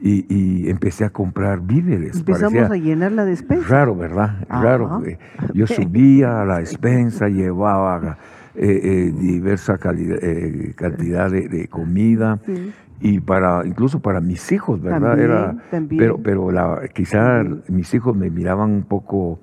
y, 0.00 0.26
y 0.28 0.70
empecé 0.70 1.04
a 1.04 1.10
comprar 1.10 1.60
víveres. 1.60 2.16
Empezamos 2.18 2.54
Parecía 2.54 2.74
a 2.74 2.76
llenar 2.78 3.12
la 3.12 3.24
despensa. 3.24 3.66
Raro, 3.68 3.96
¿verdad? 3.96 4.36
Ajá. 4.48 4.62
Raro. 4.62 5.02
eh, 5.04 5.18
Yo 5.54 5.66
subía 5.66 6.42
a 6.42 6.44
la 6.44 6.58
despensa, 6.58 7.28
llevaba 7.28 8.18
eh, 8.54 8.80
eh, 8.82 9.12
diversa 9.18 9.78
calidad, 9.78 10.18
eh, 10.22 10.72
cantidad 10.76 11.30
de, 11.30 11.48
de 11.48 11.68
comida 11.68 12.38
Sí. 12.46 12.72
y 13.00 13.20
para 13.20 13.64
incluso 13.66 14.00
para 14.00 14.20
mis 14.20 14.50
hijos, 14.52 14.80
¿verdad? 14.82 15.10
También, 15.10 15.30
Era, 15.30 15.56
también. 15.70 15.98
pero 16.00 16.18
pero 16.22 16.50
la, 16.50 16.80
quizá 16.92 17.44
mis 17.68 17.92
hijos 17.94 18.16
me 18.16 18.30
miraban 18.30 18.70
un 18.70 18.82
poco 18.82 19.38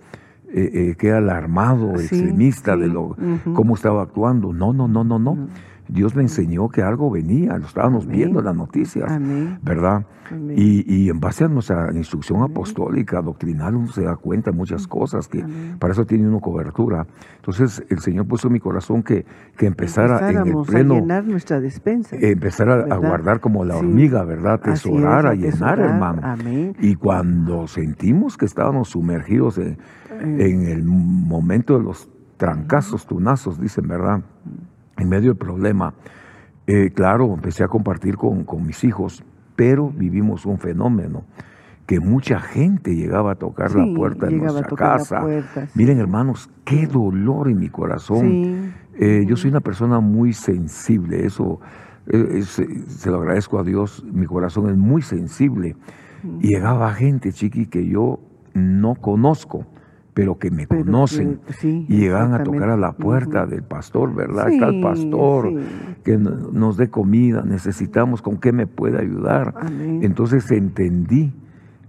eh, 0.53 0.69
eh, 0.91 0.95
que 0.97 1.12
alarmado, 1.12 1.97
Sí, 1.97 2.03
extremista 2.15 2.75
de 2.77 2.88
lo 2.88 3.15
cómo 3.53 3.75
estaba 3.75 4.03
actuando. 4.03 4.53
No, 4.53 4.74
no, 4.74 4.88
no, 4.88 5.03
no, 5.03 5.19
no. 5.19 5.35
No. 5.35 5.47
Dios 5.88 6.15
me 6.15 6.24
enseñó 6.24 6.70
que 6.70 6.82
algo 6.82 7.10
venía, 7.12 7.58
lo 7.58 7.65
estábamos 7.65 8.06
Amén. 8.06 8.18
viendo 8.18 8.39
en 8.39 8.46
las 8.46 8.56
noticias, 8.56 9.12
Amén. 9.12 9.60
¿verdad? 9.62 10.06
Amén. 10.32 10.56
Y, 10.58 10.84
y 10.92 11.10
en 11.10 11.20
base 11.20 11.44
a 11.44 11.48
nuestra 11.48 11.92
instrucción 11.94 12.42
apostólica, 12.42 13.22
doctrinal, 13.22 13.75
uno 13.75 13.88
se 13.89 14.04
da 14.04 14.15
cuenta 14.15 14.50
de 14.51 14.58
muchas 14.58 14.88
cosas 14.88 15.27
que 15.27 15.46
para 15.80 15.94
eso 15.94 16.06
tiene 16.06 16.27
uno 16.27 16.39
cobertura. 16.39 17.06
Entonces 17.36 17.84
el 17.89 18.00
Señor 18.00 18.25
puso 18.27 18.48
en 18.48 18.54
mi 18.54 18.60
corazón 18.60 19.04
que, 19.04 19.25
que 19.58 19.68
empezara 19.68 20.32
en 20.32 20.38
el 20.48 20.56
pleno, 20.65 20.96
a 20.96 21.00
llenar 21.00 21.25
nuestra 21.25 21.60
despensa. 21.60 22.15
empezar 22.20 22.70
a, 22.70 22.96
guardar 22.98 23.39
como 23.39 23.63
la 23.65 23.75
Sí. 23.75 23.80
hormiga, 23.82 24.24
¿verdad? 24.24 24.60
Es, 24.65 24.82
Tesorar, 24.82 25.27
a 25.27 25.36
llenar, 25.36 25.80
hermano. 25.80 26.22
Amén. 26.24 26.75
Y 26.80 26.96
cuando 26.96 27.68
sentimos 27.68 28.38
que 28.38 28.46
estábamos 28.46 28.89
sumergidos 28.89 29.60
en, 29.60 29.77
en 30.22 30.68
el 30.68 30.84
momento 30.84 31.77
de 31.77 31.84
los 31.84 32.10
trancazos, 32.38 33.06
tunazos, 33.06 33.60
dicen, 33.62 33.88
¿verdad? 33.88 34.22
En 34.98 35.10
medio 35.10 35.30
del 35.30 35.38
problema, 35.38 35.94
eh, 36.68 36.92
claro, 36.94 37.34
empecé 37.34 37.64
a 37.64 37.68
compartir 37.68 38.16
con, 38.16 38.44
con 38.44 38.66
mis 38.66 38.84
hijos, 38.84 39.24
pero 39.56 39.90
vivimos 39.90 40.46
un 40.46 40.58
fenómeno 40.58 41.24
que 41.86 42.00
mucha 42.00 42.40
gente 42.40 42.96
llegaba 42.96 43.34
a 43.34 43.36
tocar 43.36 43.70
Sí, 43.70 43.78
la 43.78 43.96
puerta 43.96 44.25
de 44.28 44.38
nuestra 44.38 44.75
casa. 44.75 45.22
puerta, 45.22 45.68
sí. 45.68 45.72
Miren, 45.75 46.00
hermanos, 46.00 46.50
qué 46.64 46.88
dolor 46.88 47.48
en 47.50 47.60
mi 47.60 47.70
corazón. 47.70 48.22
Sí. 48.22 48.74
Eh, 49.00 49.25
yo 49.28 49.36
soy 49.36 49.52
una 49.52 49.60
persona 49.60 50.00
muy 50.00 50.34
sensible, 50.34 51.25
eso 51.25 51.60
eh, 52.08 52.42
se 52.42 53.12
lo 53.12 53.18
agradezco 53.18 53.60
a 53.60 53.64
Dios, 53.64 54.04
mi 54.12 54.25
corazón 54.25 54.70
es 54.70 54.78
muy 54.78 55.02
sensible. 55.02 55.75
Y 56.40 56.48
llegaba 56.56 56.92
gente, 56.94 57.32
chiqui, 57.32 57.68
que 57.68 57.88
yo 57.88 58.20
no 58.56 58.96
conozco, 58.96 59.66
pero 60.15 60.39
que 60.39 60.50
me 60.50 60.65
Pero 60.65 60.84
conocen. 60.86 61.39
que- 61.45 61.53
sí, 61.53 61.86
y 61.88 61.98
llegaban 61.98 62.34
a 62.34 62.41
tocar 62.43 62.69
a 62.69 62.77
la 62.77 62.93
puerta 62.93 63.45
del 63.45 63.62
pastor, 63.63 64.15
¿verdad? 64.15 64.50
Está 64.50 64.69
el 64.69 64.81
pastor, 64.81 65.50
sí. 65.50 65.57
que 66.03 66.17
no- 66.17 66.31
nos 66.53 66.77
dé 66.77 66.89
comida, 66.89 67.43
necesitamos, 67.45 68.22
¿con 68.24 68.38
qué 68.38 68.51
me 68.53 68.65
puede 68.65 68.98
ayudar? 69.00 69.53
Amén. 69.60 70.00
Entonces 70.03 70.50
entendí 70.51 71.34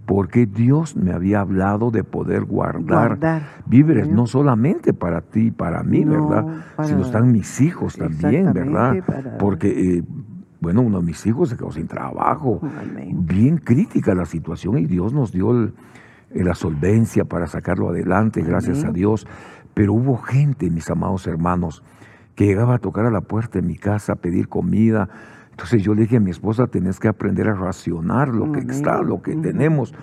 por 0.05 0.27
qué 0.27 0.45
Dios 0.45 0.95
me 0.97 1.11
había 1.13 1.39
hablado 1.39 1.89
de 1.89 2.03
poder 2.03 2.43
guardar, 2.43 3.07
Guardar. 3.17 3.41
víveres, 3.65 4.03
Amén. 4.03 4.15
no 4.17 4.27
solamente 4.27 4.93
para 4.93 5.21
ti, 5.21 5.51
para 5.51 5.81
mí, 5.83 6.03
No, 6.05 6.27
¿verdad? 6.27 6.45
para- 6.75 6.87
Sino 6.89 7.01
están 7.01 7.31
mis 7.31 7.59
hijos 7.61 7.95
también, 7.97 8.51
¿verdad? 8.53 9.03
Para- 9.05 9.37
Porque, 9.37 9.97
eh, 9.97 10.03
bueno, 10.59 10.81
uno 10.81 10.99
de 10.99 11.05
mis 11.05 11.25
hijos 11.25 11.47
se 11.49 11.55
quedó 11.55 11.71
sin 11.71 11.87
trabajo. 11.87 12.59
Amén. 12.61 13.25
Bien 13.25 13.57
crítica 13.57 14.13
la 14.13 14.25
situación 14.25 14.77
y 14.79 14.85
Dios 14.85 15.13
nos 15.13 15.31
dio 15.31 15.51
el- 15.51 15.73
la 16.33 16.55
solvencia 16.55 17.25
para 17.25 17.47
sacarlo 17.47 17.89
adelante, 17.89 18.41
gracias 18.41 18.83
a. 18.83 18.91
Dios. 18.91 19.27
Pero 19.73 19.93
hubo 19.93 20.17
gente, 20.17 20.69
mis 20.69 20.89
amados 20.89 21.27
hermanos, 21.27 21.83
que 22.35 22.45
llegaba 22.45 22.75
a 22.75 22.79
tocar 22.79 23.05
a 23.05 23.11
la 23.11 23.21
puerta 23.21 23.59
de 23.59 23.67
mi 23.67 23.75
casa 23.75 24.13
a 24.13 24.15
pedir 24.15 24.47
comida. 24.47 25.09
Entonces 25.51 25.83
yo 25.83 25.93
le 25.93 26.03
dije 26.03 26.17
a 26.17 26.19
mi 26.19 26.31
esposa, 26.31 26.67
tenés 26.67 26.99
que 26.99 27.07
aprender 27.07 27.47
a 27.47 27.53
racionar 27.53 28.29
lo 28.29 28.51
que 28.51 28.59
está, 28.59 29.01
lo 29.01 29.21
que 29.21 29.35
tenemos, 29.35 29.93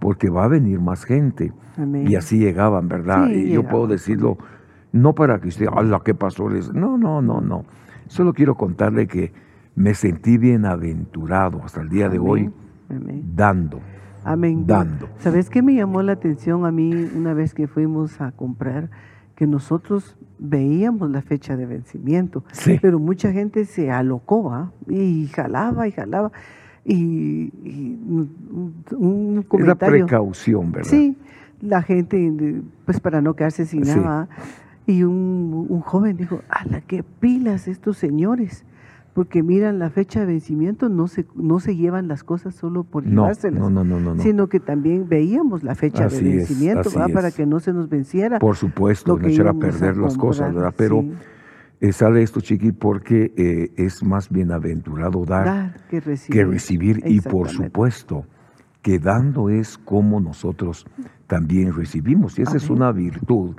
porque 0.00 0.30
va 0.30 0.44
a 0.44 0.48
venir 0.48 0.80
más 0.80 1.04
gente. 1.04 1.52
Amén. 1.76 2.10
Y 2.10 2.16
así 2.16 2.38
llegaban, 2.38 2.88
¿verdad? 2.88 3.26
Sí, 3.26 3.34
y 3.34 3.52
yo 3.52 3.62
puedo 3.64 3.86
decirlo, 3.86 4.38
no 4.92 5.14
para 5.14 5.40
que 5.40 5.48
usted, 5.48 5.66
¡hala, 5.70 6.00
qué 6.04 6.14
pastores! 6.14 6.72
No, 6.72 6.96
no, 6.96 7.20
no, 7.20 7.40
no. 7.40 7.64
Solo 8.08 8.32
quiero 8.32 8.54
contarle 8.54 9.06
que 9.06 9.32
me 9.74 9.94
sentí 9.94 10.38
bienaventurado 10.38 11.62
hasta 11.62 11.80
el 11.80 11.88
día 11.88 12.08
de 12.08 12.18
hoy, 12.18 12.50
dando. 12.88 13.80
Amén. 14.24 14.66
dando. 14.66 15.08
¿Sabes 15.18 15.50
qué 15.50 15.62
me 15.62 15.74
llamó 15.74 16.02
la 16.02 16.12
atención 16.12 16.64
a 16.66 16.70
mí 16.72 16.92
una 17.16 17.34
vez 17.34 17.54
que 17.54 17.66
fuimos 17.66 18.20
a 18.20 18.32
comprar? 18.32 18.90
Que 19.34 19.46
nosotros 19.46 20.16
veíamos 20.38 21.10
la 21.10 21.22
fecha 21.22 21.56
de 21.56 21.66
vencimiento, 21.66 22.44
Sí. 22.52 22.78
pero 22.80 22.98
mucha 22.98 23.32
gente 23.32 23.64
se 23.64 23.90
alocó 23.90 24.52
¿ah? 24.52 24.72
y 24.88 25.26
jalaba 25.28 25.88
y 25.88 25.92
jalaba. 25.92 26.30
Y, 26.84 27.52
y 27.64 27.98
un, 28.96 29.44
comentario. 29.48 30.04
precaución, 30.06 30.72
¿verdad? 30.72 30.90
Sí, 30.90 31.16
la 31.60 31.82
gente, 31.82 32.60
pues 32.84 33.00
para 33.00 33.20
no 33.20 33.34
quedarse 33.34 33.66
sin 33.66 33.84
Sí. 33.84 33.96
nada. 33.98 34.28
Y 34.86 35.04
un, 35.04 35.66
un 35.68 35.80
joven 35.80 36.16
dijo, 36.16 36.42
¡ala, 36.48 36.80
qué 36.80 37.02
pilas 37.04 37.68
estos 37.68 37.96
señores! 37.98 38.64
Porque 39.14 39.42
miran 39.42 39.78
la 39.78 39.90
fecha 39.90 40.20
de 40.20 40.26
vencimiento, 40.26 40.88
no 40.88 41.06
se, 41.06 41.26
no 41.34 41.60
se 41.60 41.76
llevan 41.76 42.08
las 42.08 42.24
cosas 42.24 42.54
solo 42.54 42.82
por 42.84 43.04
llevárselas, 43.04 43.60
no, 43.60 43.68
no, 43.68 43.84
no, 43.84 44.00
no, 44.00 44.14
no. 44.14 44.22
sino 44.22 44.46
que 44.48 44.58
también 44.58 45.06
veíamos 45.06 45.62
la 45.62 45.74
fecha 45.74 46.06
Así 46.06 46.24
de 46.24 46.30
es, 46.30 46.36
vencimiento 46.48 46.88
¿verdad? 46.88 47.12
para 47.12 47.28
es. 47.28 47.34
que 47.34 47.44
no 47.44 47.60
se 47.60 47.74
nos 47.74 47.90
venciera. 47.90 48.38
Por 48.38 48.56
supuesto, 48.56 49.18
no 49.18 49.28
echar 49.28 49.48
a 49.48 49.54
perder 49.54 49.98
las 49.98 50.16
cosas, 50.16 50.54
¿verdad? 50.54 50.72
Pero 50.76 51.02
sí. 51.02 51.12
eh, 51.80 51.92
sale 51.92 52.22
esto, 52.22 52.40
chiqui, 52.40 52.72
porque 52.72 53.34
eh, 53.36 53.72
es 53.76 54.02
más 54.02 54.30
bienaventurado 54.30 55.24
dar, 55.26 55.44
Dar 55.44 55.86
que 55.90 56.00
recibir. 56.00 56.40
que 56.40 56.50
recibir. 56.50 57.02
Y 57.04 57.20
por 57.20 57.50
supuesto, 57.50 58.24
que 58.80 58.98
dando 58.98 59.50
es 59.50 59.76
como 59.76 60.20
nosotros 60.20 60.86
también 61.26 61.74
recibimos. 61.74 62.38
Y 62.38 62.42
esa 62.42 62.56
es 62.56 62.70
una 62.70 62.90
virtud, 62.92 63.56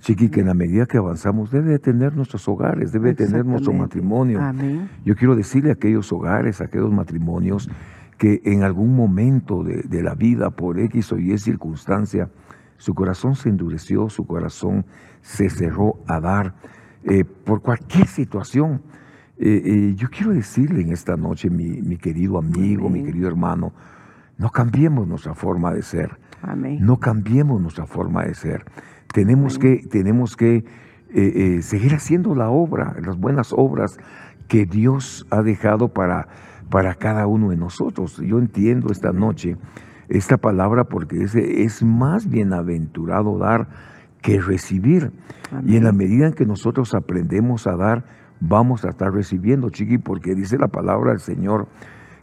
chiqui, 0.00 0.28
que 0.28 0.40
en 0.40 0.46
la 0.46 0.54
medida 0.54 0.86
que 0.86 0.98
avanzamos 0.98 1.50
debe 1.50 1.70
de 1.70 1.78
tener 1.78 2.16
nuestros 2.16 2.48
hogares, 2.48 2.92
debe 2.92 3.14
de 3.14 3.26
tener 3.26 3.44
nuestro 3.44 3.72
matrimonio. 3.72 4.40
Amén. 4.40 4.88
Yo 5.04 5.14
quiero 5.14 5.36
decirle 5.36 5.70
a 5.70 5.74
aquellos 5.74 6.12
hogares, 6.12 6.60
a 6.60 6.64
aquellos 6.64 6.92
matrimonios, 6.92 7.70
que 8.18 8.42
en 8.44 8.62
algún 8.62 8.94
momento 8.94 9.62
de, 9.62 9.82
de 9.82 10.02
la 10.02 10.14
vida, 10.14 10.50
por 10.50 10.78
X 10.78 11.12
o 11.12 11.18
Y 11.18 11.38
circunstancia, 11.38 12.28
su 12.76 12.94
corazón 12.94 13.36
se 13.36 13.50
endureció, 13.50 14.08
su 14.08 14.26
corazón 14.26 14.86
se 15.20 15.50
cerró 15.50 15.96
a 16.06 16.18
dar 16.18 16.54
eh, 17.04 17.24
por 17.24 17.60
cualquier 17.60 18.06
situación. 18.06 18.82
Eh, 19.38 19.62
eh, 19.64 19.94
yo 19.96 20.08
quiero 20.10 20.32
decirle 20.32 20.80
en 20.82 20.92
esta 20.92 21.16
noche, 21.16 21.50
mi, 21.50 21.82
mi 21.82 21.96
querido 21.96 22.38
amigo, 22.38 22.88
mi 22.88 23.04
querido 23.04 23.28
hermano, 23.28 23.72
no 24.38 24.50
cambiemos 24.50 25.06
nuestra 25.06 25.34
forma 25.34 25.72
de 25.72 25.82
ser. 25.82 26.18
Amén. 26.42 26.78
No 26.80 26.98
cambiemos 26.98 27.60
nuestra 27.60 27.86
forma 27.86 28.24
de 28.24 28.34
ser. 28.34 28.64
Tenemos 29.12 29.58
que, 29.58 29.78
tenemos 29.90 30.36
que 30.36 30.56
eh, 30.56 30.64
eh, 31.14 31.62
seguir 31.62 31.94
haciendo 31.94 32.34
la 32.34 32.50
obra, 32.50 32.94
las 33.04 33.16
buenas 33.16 33.52
obras 33.52 33.98
que 34.48 34.66
Dios 34.66 35.26
ha 35.30 35.42
dejado 35.42 35.88
para, 35.88 36.28
para 36.70 36.94
cada 36.94 37.26
uno 37.26 37.50
de 37.50 37.56
nosotros. 37.56 38.20
Yo 38.24 38.38
entiendo 38.38 38.92
esta 38.92 39.12
noche 39.12 39.56
esta 40.10 40.36
palabra 40.36 40.84
porque 40.84 41.16
dice, 41.18 41.62
es 41.62 41.82
más 41.84 42.28
bienaventurado 42.28 43.38
dar 43.38 43.68
que 44.20 44.40
recibir. 44.40 45.12
Y 45.64 45.76
en 45.76 45.84
la 45.84 45.92
medida 45.92 46.26
en 46.26 46.34
que 46.34 46.44
nosotros 46.44 46.94
aprendemos 46.94 47.66
a 47.66 47.76
dar, 47.76 48.04
vamos 48.40 48.84
a 48.84 48.90
estar 48.90 49.12
recibiendo, 49.12 49.70
chiqui, 49.70 49.98
porque 49.98 50.34
dice 50.34 50.58
la 50.58 50.68
palabra 50.68 51.12
del 51.12 51.20
Señor 51.20 51.68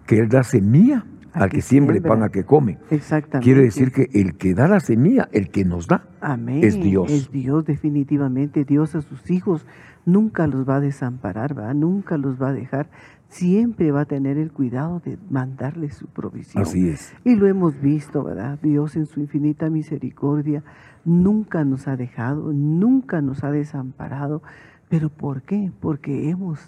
que 0.06 0.20
Él 0.20 0.29
da 0.29 0.44
semilla 0.44 1.06
al 1.39 1.50
que 1.50 1.62
siembre, 1.62 2.01
pan 2.01 2.24
al 2.24 2.32
que 2.32 2.44
come. 2.44 2.77
Exactamente. 2.89 3.44
Quiere 3.44 3.63
decir 3.63 3.91
que 3.91 4.10
el 4.13 4.36
que 4.36 4.53
da 4.53 4.67
la 4.67 4.79
semilla, 4.79 5.29
el 5.32 5.50
que 5.50 5.65
nos 5.65 5.88
da, 5.88 6.03
Amén. 6.22 6.63
es 6.63 6.82
Dios. 6.82 7.12
Es 7.12 7.32
Dios, 7.32 7.65
definitivamente. 7.65 8.65
Dios 8.65 8.96
a 8.96 9.01
sus 9.01 9.29
hijos 9.29 9.65
nunca 10.06 10.48
los 10.48 10.67
va 10.67 10.77
a 10.77 10.79
desamparar, 10.79 11.53
¿verdad? 11.53 11.75
Nunca 11.75 12.17
los 12.17 12.41
va 12.41 12.50
a 12.50 12.53
dejar. 12.53 12.89
Siempre 13.29 13.91
va 13.91 14.01
a 14.01 14.06
tener 14.06 14.38
el 14.38 14.51
cuidado 14.51 15.01
de 15.03 15.17
mandarles 15.29 15.96
su 15.96 16.08
provisión. 16.08 16.63
así 16.63 16.88
es. 16.88 17.13
Y 17.25 17.36
lo 17.36 17.48
hemos 17.48 17.79
visto, 17.82 18.24
¿verdad? 18.24 18.58
Dios 18.62 18.96
en 18.96 19.06
su 19.06 19.20
infinita 19.20 19.70
misericordia 19.70 20.63
nunca 21.03 21.63
nos 21.63 21.88
ha 21.88 21.96
dejado, 21.96 22.53
nunca 22.53 23.22
nos 23.22 23.44
ha 23.44 23.51
desamparado. 23.51 24.44
¿Pero 24.89 25.10
por 25.10 25.41
qué? 25.41 25.72
Porque 25.79 26.29
hemos, 26.29 26.60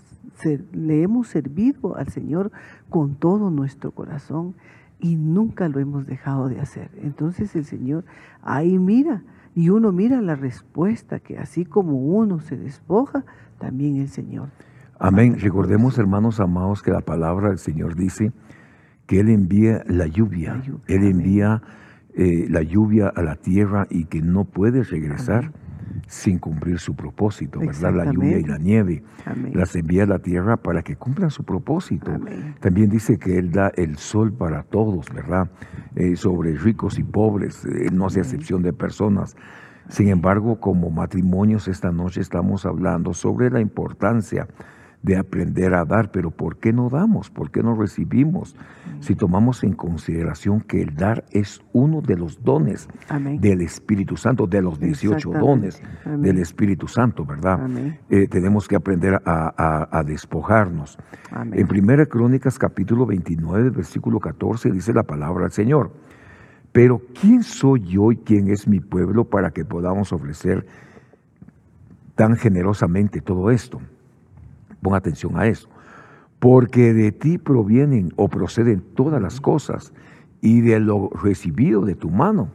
le 0.45 1.03
hemos 1.03 1.27
servido 1.27 1.95
al 1.95 2.09
Señor 2.09 2.51
con 2.89 3.15
todo 3.15 3.49
nuestro 3.49 3.91
corazón 3.91 4.55
y 4.99 5.15
nunca 5.15 5.69
lo 5.69 5.79
hemos 5.79 6.05
dejado 6.05 6.49
de 6.49 6.59
hacer. 6.59 6.89
Entonces 7.01 7.55
el 7.55 7.65
Señor 7.65 8.05
ahí 8.41 8.77
mira 8.79 9.23
y 9.55 9.69
uno 9.69 9.91
mira 9.91 10.21
la 10.21 10.35
respuesta 10.35 11.19
que 11.19 11.37
así 11.37 11.65
como 11.65 11.97
uno 11.97 12.39
se 12.39 12.57
despoja, 12.57 13.25
también 13.57 13.97
el 13.97 14.09
Señor. 14.09 14.49
Amén. 14.99 15.37
Recordemos, 15.39 15.97
hermanos 15.97 16.39
amados, 16.39 16.81
que 16.81 16.91
la 16.91 17.01
palabra 17.01 17.49
del 17.49 17.57
Señor 17.57 17.95
dice 17.95 18.31
que 19.07 19.21
Él 19.21 19.29
envía 19.29 19.83
la 19.87 20.07
lluvia. 20.07 20.55
La 20.55 20.61
lluvia, 20.61 20.83
Él 20.87 20.97
amén. 20.99 21.11
envía 21.11 21.61
eh, 22.13 22.47
la 22.49 22.61
lluvia 22.61 23.07
a 23.07 23.21
la 23.21 23.35
tierra 23.35 23.87
y 23.89 24.05
que 24.05 24.21
no 24.21 24.45
puede 24.45 24.83
regresar 24.83 25.51
sin 26.09 26.39
cumplir 26.39 26.79
su 26.79 26.95
propósito, 26.95 27.59
¿verdad? 27.59 27.93
La 27.93 28.11
lluvia 28.11 28.39
y 28.39 28.43
la 28.43 28.57
nieve. 28.57 29.03
Amén. 29.25 29.51
Las 29.53 29.75
envía 29.75 30.03
a 30.03 30.07
la 30.07 30.17
tierra 30.17 30.57
para 30.57 30.81
que 30.81 30.95
cumplan 30.95 31.29
su 31.29 31.43
propósito. 31.43 32.11
Amén. 32.11 32.55
También 32.59 32.89
dice 32.89 33.19
que 33.19 33.37
Él 33.37 33.51
da 33.51 33.71
el 33.75 33.95
sol 33.97 34.33
para 34.33 34.63
todos, 34.63 35.05
¿verdad? 35.13 35.51
Eh, 35.95 36.15
sobre 36.15 36.57
ricos 36.57 36.97
y 36.97 37.03
pobres, 37.03 37.63
eh, 37.63 37.89
no 37.93 38.07
hace 38.07 38.21
excepción 38.21 38.63
de 38.63 38.73
personas. 38.73 39.37
Sin 39.87 40.07
embargo, 40.07 40.59
como 40.59 40.89
matrimonios 40.89 41.67
esta 41.67 41.91
noche 41.91 42.21
estamos 42.21 42.65
hablando 42.65 43.13
sobre 43.13 43.51
la 43.51 43.61
importancia 43.61 44.47
de 45.01 45.15
aprender 45.17 45.73
a 45.73 45.85
dar, 45.85 46.11
pero 46.11 46.29
¿por 46.29 46.57
qué 46.57 46.73
no 46.73 46.89
damos? 46.89 47.29
¿Por 47.29 47.51
qué 47.51 47.63
no 47.63 47.75
recibimos? 47.75 48.55
Si 48.99 49.15
tomamos 49.15 49.63
en 49.63 49.73
consideración 49.73 50.59
que 50.59 50.81
el 50.81 50.95
dar 50.95 51.23
es 51.31 51.61
uno 51.71 52.01
de 52.01 52.17
los 52.17 52.43
dones 52.43 52.89
del 53.39 53.61
Espíritu 53.61 54.17
Santo, 54.17 54.45
de 54.45 54.61
los 54.61 54.79
18 54.79 55.31
dones 55.31 55.81
del 56.05 56.39
Espíritu 56.39 56.87
Santo, 56.87 57.25
¿verdad? 57.25 57.61
Eh, 58.09 58.27
tenemos 58.27 58.67
que 58.67 58.75
aprender 58.75 59.21
a, 59.25 60.03
despojarnos. 60.05 60.97
En 61.53 61.67
Primera 61.67 62.05
Crónicas 62.05 62.59
capítulo 62.59 63.05
29, 63.05 63.69
versículo 63.69 64.19
14 64.19 64.71
dice 64.71 64.93
la 64.93 65.03
palabra 65.03 65.43
del 65.43 65.51
Señor. 65.51 65.93
Pero 66.71 67.01
¿quién 67.19 67.43
soy 67.43 67.81
yo 67.81 68.11
y 68.11 68.17
quién 68.17 68.49
es 68.49 68.67
mi 68.67 68.79
pueblo 68.79 69.25
para 69.25 69.51
que 69.51 69.65
podamos 69.65 70.13
ofrecer 70.13 70.67
tan 72.15 72.35
generosamente 72.35 73.21
todo 73.21 73.49
esto? 73.49 73.81
Pon 74.81 74.95
atención 74.95 75.37
a 75.37 75.47
eso. 75.47 75.69
Porque 76.39 76.93
de 76.93 77.11
ti 77.11 77.37
provienen 77.37 78.13
o 78.15 78.29
proceden 78.29 78.81
todas 78.95 79.21
las 79.21 79.41
cosas 79.41 79.93
y 80.41 80.61
de 80.61 80.79
lo 80.79 81.09
recibido 81.09 81.83
de 81.83 81.95
tu 81.95 82.09
mano 82.09 82.49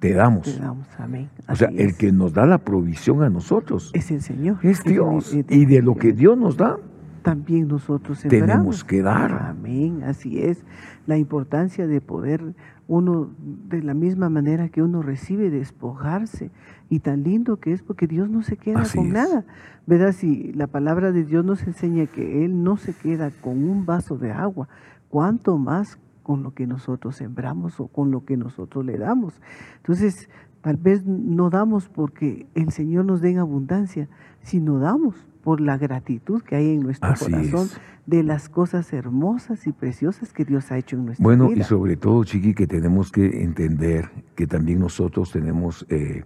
te 0.00 0.14
damos. 0.14 0.44
Te 0.44 0.58
damos, 0.58 0.86
amén. 0.98 1.28
o 1.46 1.54
sea, 1.54 1.68
el 1.68 1.94
que 1.94 2.10
nos 2.10 2.32
da 2.32 2.46
la 2.46 2.58
provisión 2.58 3.22
a 3.22 3.28
nosotros 3.28 3.90
es 3.92 4.10
el 4.10 4.22
Señor. 4.22 4.56
Es 4.62 4.82
Dios. 4.82 5.34
y 5.34 5.66
de 5.66 5.82
lo 5.82 5.94
que 5.94 6.12
Dios 6.12 6.38
nos 6.38 6.56
da, 6.56 6.78
también 7.22 7.68
nosotros 7.68 8.20
tenemos 8.20 8.84
que 8.84 9.02
dar. 9.02 9.32
Amén, 9.32 10.02
así 10.04 10.40
es. 10.40 10.64
La 11.06 11.18
importancia 11.18 11.86
de 11.86 12.00
poder 12.00 12.54
uno, 12.88 13.30
de 13.68 13.82
la 13.82 13.94
misma 13.94 14.28
manera 14.28 14.68
que 14.68 14.82
uno 14.82 15.02
recibe, 15.02 15.48
despojarse. 15.50 16.50
Y 16.88 16.98
tan 16.98 17.22
lindo 17.22 17.58
que 17.60 17.72
es 17.72 17.82
porque 17.82 18.08
Dios 18.08 18.28
no 18.28 18.42
se 18.42 18.56
queda 18.56 18.82
con 18.94 19.10
nada. 19.10 19.44
¿Verdad? 19.86 20.12
Si 20.12 20.52
la 20.54 20.66
palabra 20.66 21.12
de 21.12 21.24
Dios 21.24 21.44
nos 21.44 21.62
enseña 21.62 22.06
que 22.06 22.44
Él 22.44 22.64
no 22.64 22.76
se 22.76 22.92
queda 22.92 23.30
con 23.30 23.62
un 23.68 23.86
vaso 23.86 24.18
de 24.18 24.32
agua, 24.32 24.68
¿cuánto 25.08 25.56
más 25.56 25.98
con 26.22 26.42
lo 26.42 26.52
que 26.52 26.66
nosotros 26.66 27.16
sembramos 27.16 27.78
o 27.78 27.86
con 27.86 28.10
lo 28.10 28.24
que 28.24 28.36
nosotros 28.36 28.84
le 28.84 28.98
damos? 28.98 29.40
Entonces, 29.76 30.28
tal 30.60 30.76
vez 30.76 31.06
no 31.06 31.48
damos 31.48 31.88
porque 31.88 32.46
el 32.54 32.72
Señor 32.72 33.04
nos 33.04 33.20
dé 33.20 33.30
en 33.30 33.38
abundancia, 33.38 34.08
sino 34.42 34.80
damos 34.80 35.29
por 35.42 35.60
la 35.60 35.76
gratitud 35.78 36.42
que 36.42 36.56
hay 36.56 36.70
en 36.70 36.80
nuestro 36.80 37.14
corazón 37.18 37.68
de 38.06 38.22
las 38.22 38.48
cosas 38.48 38.92
hermosas 38.92 39.66
y 39.66 39.72
preciosas 39.72 40.32
que 40.32 40.44
Dios 40.44 40.70
ha 40.72 40.78
hecho 40.78 40.96
en 40.96 41.06
nuestra 41.06 41.26
vida. 41.26 41.36
Bueno, 41.36 41.52
y 41.54 41.62
sobre 41.64 41.96
todo, 41.96 42.24
Chiqui, 42.24 42.54
que 42.54 42.66
tenemos 42.66 43.12
que 43.12 43.42
entender 43.42 44.10
que 44.34 44.46
también 44.46 44.80
nosotros 44.80 45.30
tenemos 45.30 45.86
eh, 45.88 46.24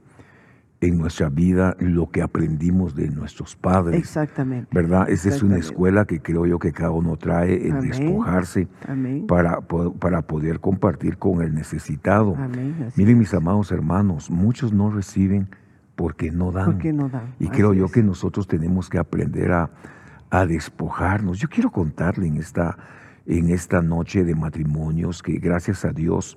en 0.80 0.98
nuestra 0.98 1.28
vida 1.28 1.76
lo 1.78 2.10
que 2.10 2.22
aprendimos 2.22 2.94
de 2.94 3.08
nuestros 3.08 3.56
padres. 3.56 3.98
Exactamente. 3.98 4.68
¿Verdad? 4.72 5.08
Esa 5.08 5.28
es 5.30 5.42
una 5.42 5.56
escuela 5.56 6.04
que 6.04 6.20
creo 6.20 6.46
yo 6.46 6.58
que 6.58 6.72
cada 6.72 6.90
uno 6.90 7.16
trae, 7.16 7.68
el 7.68 7.80
despojarse 7.80 8.68
Para, 9.26 9.60
para 9.60 10.22
poder 10.22 10.60
compartir 10.60 11.18
con 11.18 11.42
el 11.42 11.54
necesitado. 11.54 12.36
Miren, 12.96 13.18
mis 13.18 13.34
amados 13.34 13.72
hermanos, 13.72 14.30
muchos 14.30 14.72
no 14.72 14.90
reciben 14.90 15.48
porque 15.96 16.30
no 16.30 16.52
dan. 16.52 16.78
Y 17.38 17.48
creo 17.48 17.72
yo 17.72 17.88
que 17.88 18.02
nosotros 18.02 18.46
tenemos 18.46 18.88
que 18.88 18.98
aprender 18.98 19.52
a, 19.52 19.70
despojarnos. 20.48 21.38
Yo 21.38 21.48
quiero 21.48 21.70
contarle 21.70 22.26
en 22.26 22.38
esta, 22.38 22.76
en 23.24 23.50
esta 23.50 23.80
noche 23.80 24.24
de 24.24 24.34
matrimonios 24.34 25.22
que 25.22 25.34
gracias 25.34 25.84
a 25.84 25.92
Dios, 25.92 26.36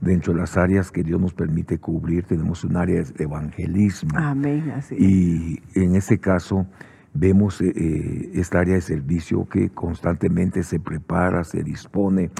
dentro 0.00 0.32
de 0.32 0.38
las 0.38 0.56
áreas 0.56 0.92
que 0.92 1.02
Dios 1.02 1.20
nos 1.20 1.34
permite 1.34 1.78
cubrir, 1.78 2.22
tenemos 2.22 2.62
un 2.62 2.76
área 2.76 3.02
de 3.02 3.24
evangelismo. 3.24 4.16
Amén. 4.16 4.72
y 4.96 5.60
en 5.74 5.96
ese 5.96 6.18
caso 6.18 6.68
vemos 7.14 7.60
eh, 7.60 7.72
eh, 7.74 8.30
esta 8.34 8.60
área 8.60 8.74
de 8.74 8.80
servicio 8.80 9.46
que 9.48 9.70
constantemente 9.70 10.62
se 10.62 10.80
prepara, 10.80 11.44
se 11.44 11.62
dispone 11.62 12.30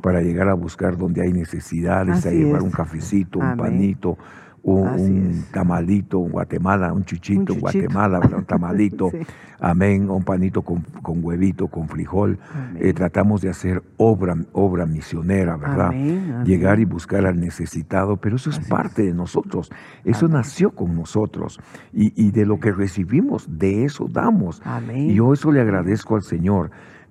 para 0.00 0.22
llegar 0.22 0.48
a 0.48 0.54
buscar 0.54 0.96
donde 0.96 1.22
hay 1.22 1.32
necesidades, 1.32 2.24
a 2.26 2.30
llevar 2.30 2.62
un 2.62 2.70
cafecito, 2.70 3.38
un 3.38 3.56
panito, 3.56 4.16
un, 4.64 5.44
tamalito 5.52 6.24
en 6.24 6.32
Guatemala, 6.32 6.92
un 6.92 7.04
chuchito, 7.04 7.52
en 7.52 7.60
Guatemala, 7.60 8.20
un 8.20 8.44
tamalito, 8.46 9.10
amén, 9.60 10.10
un 10.10 10.24
panito 10.24 10.62
con, 10.62 10.84
huevito, 11.22 11.68
con 11.68 11.88
frijol. 11.88 12.38
Eh, 12.80 12.92
tratamos 12.94 13.42
de 13.42 13.50
hacer 13.50 13.82
obra, 13.98 14.36
obra 14.52 14.86
misionera, 14.86 15.56
¿verdad? 15.56 15.92
Llegar 16.44 16.80
y 16.80 16.86
buscar 16.86 17.26
al 17.26 17.38
necesitado, 17.38 18.16
pero 18.16 18.36
eso 18.36 18.50
es 18.50 18.58
parte 18.60 19.02
de 19.02 19.12
nosotros, 19.12 19.70
eso 20.04 20.28
nació 20.28 20.70
con 20.70 20.94
nosotros 20.94 21.60
y, 21.92 22.30
de 22.30 22.46
lo 22.46 22.58
que 22.58 22.72
recibimos, 22.72 23.46
de 23.58 23.84
eso 23.84 24.08
damos. 24.10 24.62
Y 24.94 25.14
yo 25.14 25.32
eso 25.32 25.52
le 25.52 25.60
agradezco 25.60 26.16
al 26.16 26.22
Señor. 26.22 26.70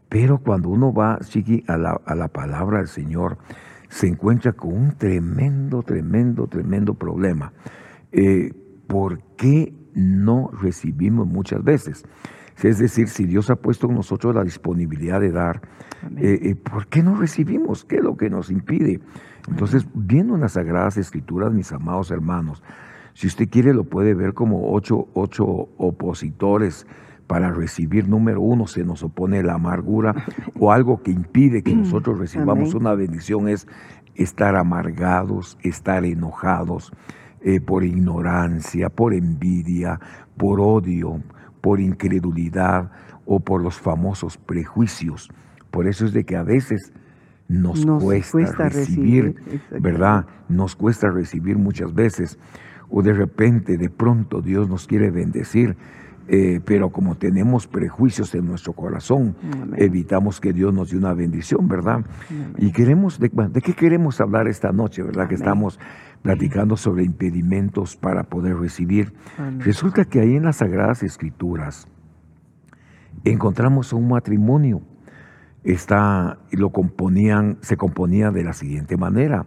Pero 0.09 0.37
cuando 0.37 0.69
uno 0.69 0.93
va, 0.93 1.17
Chiqui, 1.21 1.63
a 1.67 1.75
la, 1.75 1.99
a 2.05 2.13
la 2.13 2.27
palabra 2.27 2.77
del 2.77 2.87
Señor, 2.87 3.37
se 3.93 4.07
encuentra 4.07 4.53
con 4.53 4.73
un 4.73 4.97
tremendo, 4.97 5.83
tremendo, 5.83 6.47
tremendo 6.47 6.95
problema. 6.95 7.53
Eh, 8.11 8.51
¿Por 8.87 9.21
qué 9.37 9.71
no 9.93 10.49
recibimos 10.51 11.27
muchas 11.27 11.63
veces? 11.63 12.03
Es 12.63 12.79
decir, 12.79 13.07
si 13.07 13.25
Dios 13.25 13.51
ha 13.51 13.55
puesto 13.55 13.87
en 13.87 13.93
nosotros 13.93 14.33
la 14.33 14.43
disponibilidad 14.43 15.19
de 15.19 15.31
dar, 15.31 15.61
eh, 16.17 16.39
eh, 16.41 16.55
¿por 16.55 16.87
qué 16.87 17.03
no 17.03 17.15
recibimos? 17.15 17.85
¿Qué 17.85 17.97
es 17.97 18.03
lo 18.03 18.17
que 18.17 18.31
nos 18.31 18.49
impide? 18.49 18.99
Entonces, 19.47 19.85
viendo 19.93 20.33
en 20.33 20.41
las 20.41 20.53
Sagradas 20.53 20.97
Escrituras, 20.97 21.53
mis 21.53 21.71
amados 21.71 22.09
hermanos, 22.09 22.63
si 23.13 23.27
usted 23.27 23.47
quiere 23.47 23.75
lo 23.75 23.83
puede 23.83 24.15
ver 24.15 24.33
como 24.33 24.73
ocho, 24.73 25.07
ocho 25.13 25.45
opositores 25.77 26.87
para 27.27 27.51
recibir, 27.51 28.07
número 28.07 28.41
uno, 28.41 28.67
se 28.67 28.83
nos 28.83 29.03
opone 29.03 29.43
la 29.43 29.53
amargura 29.53 30.13
o 30.59 30.71
algo 30.71 31.01
que 31.01 31.11
impide 31.11 31.63
que 31.63 31.75
nosotros 31.75 32.19
recibamos 32.19 32.73
una 32.73 32.93
bendición 32.93 33.47
es 33.47 33.67
estar 34.15 34.55
amargados, 34.55 35.57
estar 35.63 36.05
enojados 36.05 36.91
eh, 37.41 37.59
por 37.59 37.83
ignorancia, 37.83 38.89
por 38.89 39.13
envidia, 39.13 39.99
por 40.37 40.59
odio, 40.59 41.21
por 41.61 41.79
incredulidad 41.79 42.91
o 43.25 43.39
por 43.39 43.61
los 43.61 43.79
famosos 43.79 44.37
prejuicios. 44.37 45.29
Por 45.71 45.87
eso 45.87 46.05
es 46.05 46.13
de 46.13 46.25
que 46.25 46.35
a 46.35 46.43
veces 46.43 46.93
nos, 47.47 47.85
cuesta, 47.85 48.69
recibir, 48.69 49.35
¿verdad? 49.79 50.25
Nos 50.49 50.75
cuesta 50.75 51.09
recibir 51.09 51.57
muchas 51.57 51.93
veces. 51.93 52.37
O 52.89 53.01
de 53.01 53.13
repente, 53.13 53.77
de 53.77 53.89
pronto, 53.89 54.41
Dios 54.41 54.69
nos 54.69 54.87
quiere 54.87 55.09
bendecir 55.09 55.75
eh, 56.27 56.61
pero 56.63 56.89
como 56.89 57.15
tenemos 57.15 57.67
prejuicios 57.67 58.33
en 58.33 58.45
nuestro 58.45 58.73
corazón, 58.73 59.35
evitamos 59.75 60.39
que 60.39 60.53
Dios 60.53 60.73
nos 60.73 60.91
dé 60.91 60.97
una 60.97 61.13
bendición, 61.13 61.67
¿verdad? 61.67 62.05
Y 62.57 62.71
queremos, 62.71 63.19
de, 63.19 63.29
qué 63.29 63.73
queremos 63.73 64.21
hablar 64.21 64.47
esta 64.47 64.71
noche, 64.71 65.03
verdad? 65.03 65.27
Que 65.27 65.35
estamos 65.35 65.79
platicando 66.21 66.77
sobre 66.77 67.03
impedimentos 67.03 67.97
para 67.97 68.23
poder 68.23 68.57
recibir. 68.57 69.13
Resulta 69.59 70.05
que 70.05 70.21
ahí 70.21 70.35
en 70.35 70.43
las 70.43 70.57
Sagradas 70.57 71.03
Escrituras 71.03 71.87
encontramos 73.25 73.91
un 73.91 74.07
matrimonio. 74.07 74.81
Está, 75.63 76.39
lo 76.51 76.71
componían, 76.71 77.57
se 77.61 77.77
componía 77.77 78.31
de 78.31 78.43
la 78.43 78.53
siguiente 78.53 78.97
manera. 78.97 79.45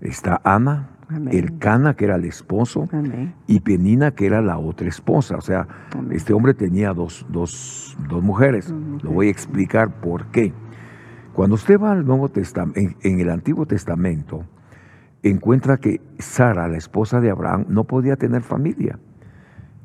Está 0.00 0.40
Ana, 0.44 0.95
el 1.30 1.58
Cana, 1.58 1.94
que 1.94 2.04
era 2.04 2.16
el 2.16 2.24
esposo, 2.24 2.88
y 3.46 3.60
Penina, 3.60 4.10
que 4.10 4.26
era 4.26 4.40
la 4.40 4.58
otra 4.58 4.88
esposa. 4.88 5.36
O 5.36 5.40
sea, 5.40 5.66
este 6.10 6.32
hombre 6.32 6.54
tenía 6.54 6.92
dos, 6.92 7.26
dos, 7.28 7.96
dos 8.08 8.22
mujeres. 8.22 8.72
Lo 9.02 9.10
voy 9.10 9.28
a 9.28 9.30
explicar 9.30 10.00
por 10.00 10.26
qué. 10.26 10.52
Cuando 11.32 11.54
usted 11.54 11.78
va 11.78 11.92
al 11.92 12.06
Nuevo 12.06 12.28
Testamento, 12.30 12.98
en, 13.02 13.20
el 13.20 13.30
Antiguo 13.30 13.66
Testamento, 13.66 14.46
encuentra 15.22 15.76
que 15.76 16.00
Sara, 16.18 16.66
la 16.66 16.78
esposa 16.78 17.20
de 17.20 17.30
Abraham, 17.30 17.66
no 17.68 17.84
podía 17.84 18.16
tener 18.16 18.42
familia. 18.42 18.98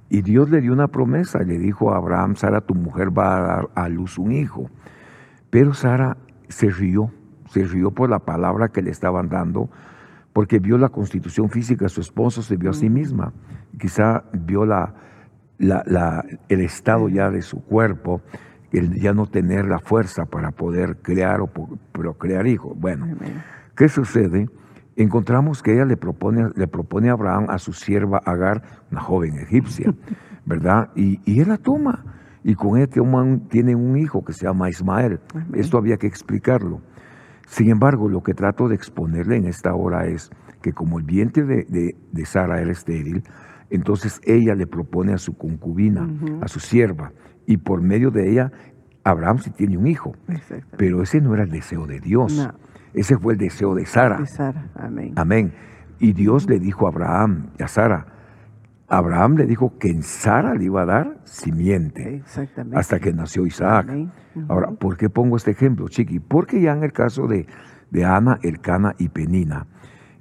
Y 0.10 0.22
Dios 0.22 0.50
le 0.50 0.62
dio 0.62 0.74
una 0.74 0.88
promesa, 0.88 1.40
le 1.40 1.58
dijo 1.58 1.94
a 1.94 1.98
Abraham, 1.98 2.36
Sara, 2.36 2.62
tu 2.62 2.74
mujer 2.74 3.18
va 3.18 3.38
a 3.38 3.42
dar 3.42 3.70
a 3.76 3.90
luz 3.90 4.18
un 4.18 4.32
hijo. 4.32 4.70
Pero 5.50 5.74
Sara 5.74 6.18
se 6.48 6.70
rió, 6.70 7.12
se 7.50 7.66
rió 7.66 7.92
por 7.92 8.10
la 8.10 8.20
palabra 8.20 8.70
que 8.70 8.82
le 8.82 8.92
estaban 8.92 9.30
dando, 9.30 9.70
porque 10.34 10.60
vio 10.60 10.78
la 10.78 10.90
constitución 10.90 11.50
física 11.50 11.86
de 11.86 11.90
su 11.90 12.02
esposo, 12.02 12.42
se 12.42 12.56
vio 12.56 12.70
a 12.70 12.74
sí 12.74 12.90
misma, 12.90 13.34
quizá 13.80 14.24
vio 14.34 14.66
la, 14.66 14.94
el 15.60 16.62
estado 16.62 17.10
ya 17.10 17.30
de 17.30 17.42
su 17.42 17.64
cuerpo, 17.64 18.22
el 18.72 19.00
ya 19.00 19.14
no 19.14 19.26
tener 19.26 19.66
la 19.66 19.80
fuerza 19.80 20.26
para 20.26 20.52
poder 20.52 20.98
crear 21.02 21.42
o 21.42 21.48
procrear 21.92 22.48
hijos. 22.48 22.78
Bueno, 22.80 23.08
¿qué 23.76 23.90
sucede? 23.90 24.50
Encontramos 24.96 25.62
que 25.62 25.74
ella 25.74 25.86
le 25.86 25.98
propone, 25.98 26.50
le 26.56 26.68
propone 26.68 27.10
a 27.10 27.14
Abraham 27.14 27.48
a 27.50 27.58
su 27.58 27.74
sierva 27.74 28.22
Agar, 28.26 28.62
una 28.92 29.02
joven 29.02 29.38
egipcia, 29.40 29.94
¿verdad? 30.46 30.90
Y, 30.96 31.20
y 31.26 31.42
él 31.42 31.50
la 31.50 31.58
toma. 31.58 32.04
Y 32.44 32.56
con 32.56 32.78
ella 32.78 32.88
tiene 32.88 33.76
un 33.76 33.98
hijo 33.98 34.26
que 34.26 34.34
se 34.34 34.46
llama 34.46 34.70
Ismael. 34.70 35.20
Esto 35.54 35.78
había 35.78 35.98
que 35.98 36.08
explicarlo. 36.08 36.82
Sin 37.52 37.70
embargo, 37.70 38.08
lo 38.08 38.22
que 38.24 38.34
trato 38.34 38.70
de 38.70 38.76
exponerle 38.76 39.36
en 39.36 39.46
esta 39.46 39.76
hora 39.76 40.06
es 40.06 40.32
que 40.62 40.72
como 40.72 41.00
el 41.00 41.04
vientre 41.04 41.44
de, 41.44 42.26
Sara 42.26 42.62
era 42.62 42.72
estéril, 42.72 43.24
Entonces 43.70 44.22
ella 44.24 44.56
le 44.56 44.68
propone 44.68 45.12
a 45.12 45.18
su 45.18 45.34
concubina, 45.34 46.08
a 46.42 46.48
su 46.48 46.62
sierva, 46.62 47.12
y 47.46 47.58
por 47.58 47.82
medio 47.82 48.10
de 48.10 48.32
ella 48.32 48.52
Abraham 49.04 49.40
sí 49.40 49.50
tiene 49.52 49.78
un 49.78 49.88
hijo. 49.88 50.14
Pero 50.78 51.02
ese 51.04 51.20
no 51.20 51.34
era 51.34 51.44
el 51.44 51.50
deseo 51.50 51.88
de 51.88 52.00
Dios. 52.00 52.50
Ese 52.94 53.18
fue 53.18 53.34
el 53.34 53.40
deseo 53.40 53.76
de 53.76 53.86
Sara. 53.86 54.20
De 54.20 54.28
Sara, 54.28 54.70
amén. 54.76 55.14
Amén. 55.18 55.54
Y 56.00 56.14
Dios 56.14 56.50
le 56.50 56.58
dijo 56.58 56.86
a 56.86 56.90
Abraham 56.90 57.50
y 57.60 57.64
a 57.64 57.68
Sara, 57.68 58.06
Abraham 58.92 59.38
le 59.38 59.46
dijo 59.46 59.78
que 59.80 59.90
en 59.90 60.04
Sara 60.04 60.54
le 60.54 60.66
iba 60.66 60.82
a 60.82 60.86
dar 60.86 61.18
simiente. 61.24 62.16
Exactamente. 62.16 62.78
Hasta 62.78 63.00
que 63.00 63.14
nació 63.14 63.46
Isaac. 63.46 63.90
Ahora, 64.50 64.72
¿por 64.72 64.98
qué 64.98 65.10
pongo 65.10 65.38
este 65.38 65.52
ejemplo, 65.52 65.88
Chiqui? 65.88 66.20
Porque 66.20 66.62
ya 66.62 66.74
en 66.74 66.84
el 66.84 66.92
caso 66.92 67.26
de, 67.26 67.48
de 67.90 68.04
Ana, 68.04 68.38
Elcana 68.44 68.94
y 68.98 69.08
Penina, 69.08 69.68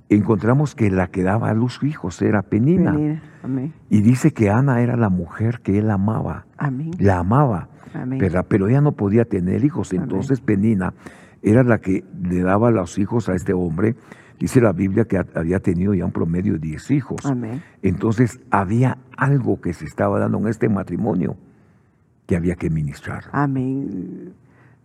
encontramos 0.08 0.76
que 0.76 0.88
la 0.88 1.08
que 1.08 1.24
daba 1.24 1.50
a 1.50 1.54
luz 1.54 1.80
hijos 1.82 2.22
era 2.22 2.42
Penina. 2.42 2.96
Amén. 3.42 3.74
Y 3.88 4.02
dice 4.02 4.32
que 4.32 4.50
Ana 4.50 4.80
era 4.80 4.96
la 4.96 5.08
mujer 5.08 5.60
que 5.62 5.78
él 5.78 5.90
amaba. 5.90 6.46
Amén. 6.56 6.92
La 7.00 7.18
amaba. 7.18 7.68
¿verdad? 7.92 8.46
Pero 8.48 8.68
ella 8.68 8.80
no 8.80 8.92
podía 8.92 9.24
tener 9.24 9.64
hijos. 9.64 9.92
Entonces 9.92 10.40
Penina 10.40 10.94
era 11.42 11.64
la 11.64 11.78
que 11.78 12.04
le 12.22 12.40
daba 12.42 12.70
los 12.70 12.98
hijos 12.98 13.28
a 13.28 13.34
este 13.34 13.52
hombre. 13.52 13.96
Dice 14.40 14.58
la 14.62 14.72
Biblia 14.72 15.04
que 15.04 15.22
había 15.34 15.60
tenido 15.60 15.92
ya 15.92 16.06
un 16.06 16.12
promedio 16.12 16.54
de 16.54 16.60
10 16.60 16.90
hijos. 16.92 17.26
Amén. 17.26 17.62
Entonces 17.82 18.40
había 18.50 18.96
algo 19.14 19.60
que 19.60 19.74
se 19.74 19.84
estaba 19.84 20.18
dando 20.18 20.38
en 20.38 20.48
este 20.48 20.70
matrimonio 20.70 21.36
que 22.26 22.36
había 22.36 22.54
que 22.54 22.70
ministrar. 22.70 23.24
Amén. 23.32 24.32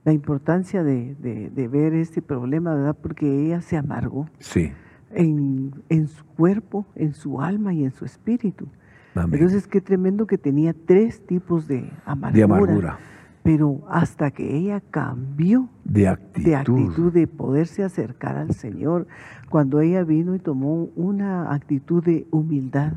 La 0.04 0.12
importancia 0.12 0.84
de, 0.84 1.16
de, 1.16 1.68
ver 1.70 1.94
este 1.94 2.22
problema, 2.22 2.76
¿verdad? 2.76 2.98
Porque 3.02 3.46
ella 3.46 3.62
se 3.62 3.78
amargó. 3.78 4.30
Sí. 4.40 4.74
En, 5.12 5.74
en 5.88 6.10
su 6.10 6.26
cuerpo, 6.26 6.86
en 6.94 7.14
su 7.14 7.42
alma 7.42 7.74
y 7.74 7.86
en 7.86 7.92
su 7.92 8.04
espíritu. 8.04 8.68
Entonces, 9.16 9.68
qué 9.68 9.80
tremendo 9.80 10.28
que 10.28 10.38
tenía 10.38 10.74
tres 10.74 11.26
tipos 11.26 11.66
de 11.68 11.90
amargura. 12.06 12.34
De 12.34 12.44
amargura. 12.44 13.00
Pero 13.46 13.82
hasta 13.90 14.32
que 14.32 14.58
ella 14.58 14.82
cambió 14.92 15.70
de 15.86 16.10
actitud. 16.10 16.44
de 16.44 16.56
actitud, 16.56 17.14
de 17.14 17.28
poderse 17.28 17.84
acercar 17.84 18.36
al 18.36 18.54
Señor, 18.54 19.08
cuando 19.50 19.80
ella 19.80 20.04
vino 20.04 20.36
y 20.36 20.40
tomó 20.40 20.90
una 20.98 21.54
actitud 21.54 22.04
de 22.04 22.28
humildad, 22.32 22.94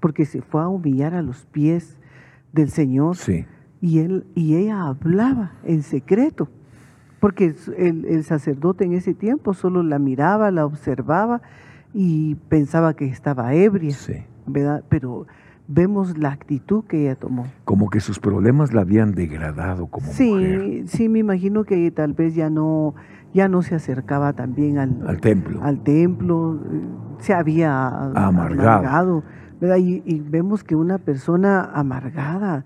porque 0.00 0.26
se 0.26 0.42
fue 0.42 0.60
a 0.60 0.68
humillar 0.68 1.14
a 1.14 1.22
los 1.22 1.46
pies 1.46 1.98
del 2.52 2.68
Señor. 2.68 3.16
Sí. 3.16 3.46
Y, 3.80 4.00
él, 4.00 4.26
y 4.34 4.56
ella 4.56 4.82
hablaba 4.82 5.52
en 5.64 5.82
secreto, 5.82 6.48
porque 7.20 7.54
el, 7.78 8.04
el 8.04 8.24
sacerdote 8.24 8.84
en 8.84 8.92
ese 8.92 9.14
tiempo 9.14 9.54
solo 9.54 9.82
la 9.82 9.98
miraba, 9.98 10.50
la 10.50 10.66
observaba 10.66 11.40
y 11.94 12.34
pensaba 12.50 12.94
que 12.94 13.06
estaba 13.06 13.54
ebria. 13.54 13.94
Sí. 13.94 14.24
¿verdad? 14.48 14.84
Pero 14.88 15.26
vemos 15.68 16.16
la 16.18 16.32
actitud 16.32 16.84
que 16.84 17.02
ella 17.02 17.14
tomó. 17.14 17.46
Como 17.64 17.90
que 17.90 18.00
sus 18.00 18.18
problemas 18.18 18.72
la 18.72 18.80
habían 18.80 19.12
degradado 19.12 19.86
como 19.86 20.06
sí, 20.10 20.30
mujer. 20.30 20.88
Sí, 20.88 21.08
me 21.08 21.20
imagino 21.20 21.64
que 21.64 21.90
tal 21.90 22.14
vez 22.14 22.34
ya 22.34 22.50
no, 22.50 22.94
ya 23.34 23.48
no 23.48 23.62
se 23.62 23.74
acercaba 23.74 24.32
también 24.32 24.78
al, 24.78 25.06
al 25.06 25.20
templo. 25.20 25.62
Al 25.62 25.82
templo, 25.84 26.58
se 27.20 27.34
había 27.34 27.86
amargado. 28.14 29.22
¿verdad? 29.60 29.76
Y, 29.76 30.20
vemos 30.20 30.64
que 30.64 30.74
una 30.74 30.98
persona 30.98 31.64
amargada 31.74 32.64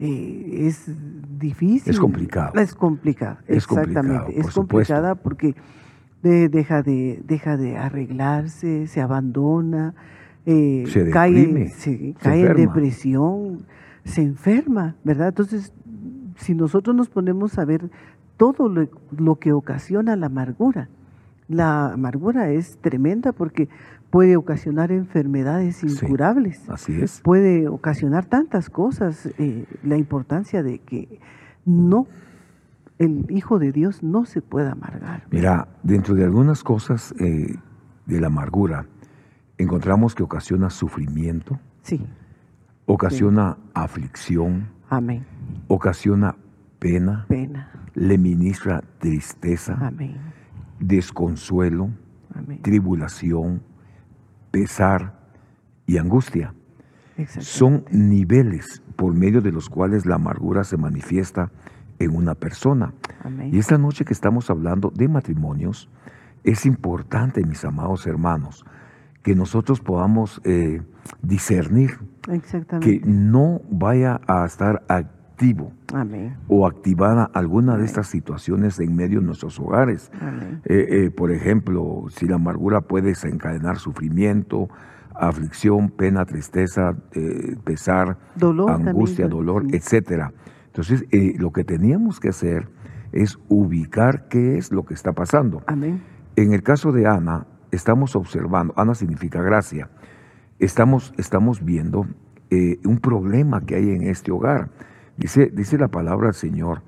eh, 0.00 0.66
es 0.66 0.90
difícil. 1.38 1.92
Es 1.92 2.00
complicado. 2.00 2.58
Es 2.58 2.74
complicada, 2.74 3.38
exactamente. 3.46 4.38
es 4.38 4.50
complicada 4.50 5.14
porque 5.14 5.54
deja, 6.22 6.82
de, 6.82 7.22
deja 7.24 7.56
de 7.56 7.76
arreglarse, 7.76 8.88
se 8.88 9.00
abandona 9.00 9.94
eh, 10.46 10.84
cae, 11.12 11.72
cae 12.18 12.46
en 12.46 12.56
depresión, 12.56 13.66
se 14.04 14.22
enferma, 14.22 14.96
¿verdad? 15.04 15.28
Entonces, 15.28 15.72
si 16.36 16.54
nosotros 16.54 16.96
nos 16.96 17.08
ponemos 17.08 17.58
a 17.58 17.64
ver 17.64 17.90
todo 18.36 18.68
lo, 18.68 19.36
que 19.36 19.52
ocasiona 19.52 20.16
la 20.16 20.26
amargura, 20.26 20.88
la 21.48 21.92
amargura 21.92 22.50
es 22.50 22.78
tremenda 22.78 23.32
porque 23.32 23.68
puede 24.08 24.36
ocasionar 24.36 24.92
enfermedades 24.92 25.82
incurables. 25.84 26.68
así 26.70 27.00
es. 27.00 27.20
Puede 27.20 27.68
ocasionar 27.68 28.24
tantas 28.24 28.70
cosas. 28.70 29.28
Eh, 29.38 29.66
la 29.84 29.96
importancia 29.98 30.62
de 30.62 30.78
que 30.78 31.20
no, 31.66 32.06
el 32.98 33.26
Hijo 33.30 33.58
de 33.58 33.72
Dios 33.72 34.02
no 34.02 34.24
se 34.24 34.40
pueda 34.40 34.72
amargar. 34.72 35.24
Mira, 35.30 35.68
dentro 35.82 36.14
de 36.14 36.24
algunas 36.24 36.64
cosas 36.64 37.14
eh, 37.20 37.56
de 38.06 38.20
la 38.20 38.28
amargura, 38.28 38.86
encontramos 39.62 40.14
que 40.14 40.22
ocasiona 40.22 40.70
sufrimiento, 40.70 41.58
sí. 41.82 42.04
ocasiona 42.86 43.58
aflicción, 43.74 44.68
Amén. 44.88 45.24
ocasiona 45.68 46.36
pena, 46.78 47.26
pena, 47.28 47.70
le 47.94 48.18
ministra 48.18 48.82
tristeza, 48.98 49.76
Amén. 49.80 50.16
desconsuelo, 50.78 51.90
tribulación, 52.62 53.62
pesar 54.50 55.18
y 55.86 55.98
angustia. 55.98 56.54
Son 57.40 57.84
niveles 57.90 58.82
por 58.96 59.12
medio 59.14 59.42
de 59.42 59.52
los 59.52 59.68
cuales 59.68 60.06
la 60.06 60.14
amargura 60.14 60.64
se 60.64 60.78
manifiesta 60.78 61.50
en 61.98 62.16
una 62.16 62.34
persona. 62.34 62.94
Y 63.52 63.58
esta 63.58 63.76
noche 63.76 64.06
que 64.06 64.14
estamos 64.14 64.48
hablando 64.48 64.90
de 64.94 65.06
matrimonios, 65.06 65.90
es 66.44 66.64
importante, 66.64 67.44
mis 67.44 67.64
amados 67.66 68.06
hermanos, 68.06 68.64
que 69.22 69.34
nosotros 69.34 69.80
podamos 69.80 70.40
eh, 70.44 70.82
discernir 71.22 71.98
que 72.80 73.00
no 73.04 73.60
vaya 73.70 74.20
a 74.26 74.44
estar 74.44 74.82
activo 74.88 75.72
o 76.48 76.66
activada 76.66 77.30
alguna 77.32 77.76
de 77.76 77.84
estas 77.84 78.08
situaciones 78.08 78.78
en 78.78 78.94
medio 78.94 79.20
de 79.20 79.26
nuestros 79.26 79.58
hogares. 79.58 80.10
Eh, 80.64 80.86
eh, 81.06 81.10
por 81.10 81.32
ejemplo, 81.32 82.04
si 82.10 82.26
la 82.26 82.36
amargura 82.36 82.82
puede 82.82 83.08
desencadenar 83.08 83.78
sufrimiento, 83.78 84.68
aflicción, 85.14 85.90
pena, 85.90 86.24
tristeza, 86.24 86.94
pesar, 87.64 88.18
angustia, 88.68 89.28
dolor, 89.28 89.64
etcétera. 89.72 90.32
Entonces, 90.66 91.04
lo 91.38 91.50
que 91.52 91.64
teníamos 91.64 92.20
que 92.20 92.28
hacer 92.28 92.68
es 93.12 93.38
ubicar 93.48 94.28
qué 94.28 94.56
es 94.56 94.70
lo 94.70 94.84
que 94.84 94.94
está 94.94 95.12
pasando. 95.12 95.62
En 96.36 96.52
el 96.52 96.62
caso 96.62 96.92
de 96.92 97.06
Ana, 97.06 97.46
estamos 97.70 98.16
observando, 98.16 98.74
Ana 98.76 98.94
significa 98.94 99.42
gracia, 99.42 99.90
estamos, 100.58 101.14
estamos 101.16 101.64
viendo 101.64 102.06
eh, 102.50 102.78
un 102.84 102.98
problema 102.98 103.60
que 103.64 103.76
hay 103.76 103.90
en 103.90 104.02
este 104.02 104.32
hogar. 104.32 104.70
Dice, 105.16 105.50
dice 105.52 105.78
la 105.78 105.88
palabra 105.88 106.28
del 106.28 106.34
Señor, 106.34 106.82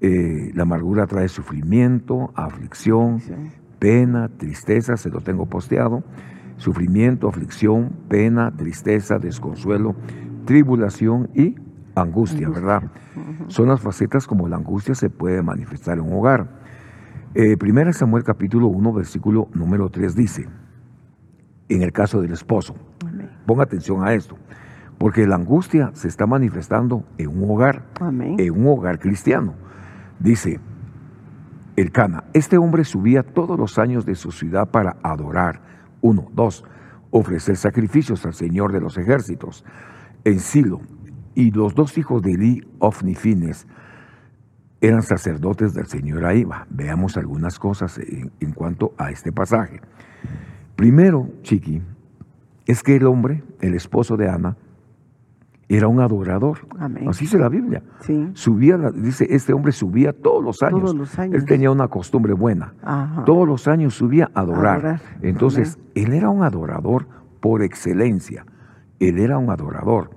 eh, 0.00 0.52
la 0.54 0.62
amargura 0.62 1.06
trae 1.06 1.28
sufrimiento, 1.28 2.32
aflicción, 2.34 3.20
pena, 3.78 4.28
tristeza, 4.28 4.96
se 4.96 5.10
lo 5.10 5.20
tengo 5.20 5.46
posteado, 5.46 6.04
sufrimiento, 6.56 7.28
aflicción, 7.28 7.92
pena, 8.08 8.52
tristeza, 8.56 9.18
desconsuelo, 9.18 9.94
tribulación 10.44 11.30
y 11.34 11.56
angustia, 11.94 12.48
¿verdad? 12.48 12.84
Son 13.48 13.68
las 13.68 13.80
facetas 13.80 14.26
como 14.26 14.48
la 14.48 14.56
angustia 14.56 14.94
se 14.94 15.10
puede 15.10 15.42
manifestar 15.42 15.98
en 15.98 16.04
un 16.04 16.14
hogar. 16.14 16.48
Eh, 17.34 17.58
primera 17.58 17.92
Samuel 17.92 18.24
capítulo 18.24 18.68
1, 18.68 18.92
versículo 18.94 19.48
número 19.52 19.90
3 19.90 20.14
dice, 20.14 20.48
en 21.68 21.82
el 21.82 21.92
caso 21.92 22.22
del 22.22 22.32
esposo, 22.32 22.74
ponga 23.44 23.64
atención 23.64 24.02
a 24.02 24.14
esto, 24.14 24.38
porque 24.96 25.26
la 25.26 25.34
angustia 25.34 25.90
se 25.92 26.08
está 26.08 26.26
manifestando 26.26 27.04
en 27.18 27.28
un 27.28 27.50
hogar, 27.50 27.84
en 28.00 28.50
un 28.50 28.66
hogar 28.66 28.98
cristiano. 28.98 29.54
Dice, 30.18 30.58
el 31.76 31.92
Cana, 31.92 32.24
este 32.32 32.56
hombre 32.56 32.84
subía 32.84 33.22
todos 33.22 33.58
los 33.58 33.78
años 33.78 34.06
de 34.06 34.14
su 34.14 34.32
ciudad 34.32 34.70
para 34.70 34.96
adorar. 35.02 35.60
Uno, 36.00 36.30
dos, 36.34 36.64
ofrecer 37.10 37.56
sacrificios 37.56 38.24
al 38.24 38.32
Señor 38.32 38.72
de 38.72 38.80
los 38.80 38.96
ejércitos. 38.96 39.66
En 40.24 40.40
Silo, 40.40 40.80
y 41.34 41.50
los 41.50 41.74
dos 41.74 41.98
hijos 41.98 42.22
de 42.22 42.32
Eli, 42.32 42.66
Ofni 42.78 43.14
Fines, 43.14 43.66
eran 44.80 45.02
sacerdotes 45.02 45.74
del 45.74 45.86
Señor 45.86 46.24
Aiba. 46.24 46.66
Veamos 46.70 47.16
algunas 47.16 47.58
cosas 47.58 47.98
en, 47.98 48.52
cuanto 48.52 48.94
a 48.96 49.10
este 49.10 49.32
pasaje. 49.32 49.80
Primero, 50.76 51.28
Chiqui, 51.42 51.82
es 52.66 52.82
que 52.82 52.96
el 52.96 53.06
hombre, 53.06 53.42
el 53.60 53.74
esposo 53.74 54.16
de 54.16 54.28
Ana, 54.28 54.56
era 55.68 55.88
un 55.88 56.00
adorador. 56.00 56.60
Así 57.08 57.24
dice 57.24 57.38
la 57.38 57.48
Biblia. 57.48 57.82
Subía, 58.34 58.78
dice, 58.94 59.26
este 59.28 59.52
hombre 59.52 59.72
subía 59.72 60.12
todos 60.12 60.42
los 60.42 60.62
años. 60.62 60.94
Él 61.18 61.44
tenía 61.44 61.70
una 61.70 61.88
costumbre 61.88 62.32
buena. 62.32 62.74
Todos 63.26 63.46
los 63.46 63.68
años 63.68 63.94
subía 63.94 64.30
a 64.34 64.40
adorar. 64.40 65.00
Entonces, 65.22 65.78
él 65.94 66.12
era 66.14 66.30
un 66.30 66.42
adorador 66.42 67.06
por 67.40 67.62
excelencia. 67.62 68.46
Él 69.00 69.18
era 69.18 69.38
un 69.38 69.50
adorador. 69.50 70.10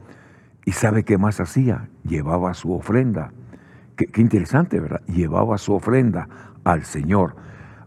¿Y 0.65 0.71
sabe 0.73 1.03
qué 1.03 1.17
más 1.17 1.39
hacía? 1.39 1.89
Llevaba 2.03 2.53
su 2.53 2.71
ofrenda 2.73 3.33
Qué, 4.07 4.21
interesante, 4.21 4.79
¿verdad? 4.79 5.01
Llevaba 5.07 5.57
su 5.57 5.73
ofrenda 5.73 6.27
al 6.63 6.83
Señor. 6.85 7.35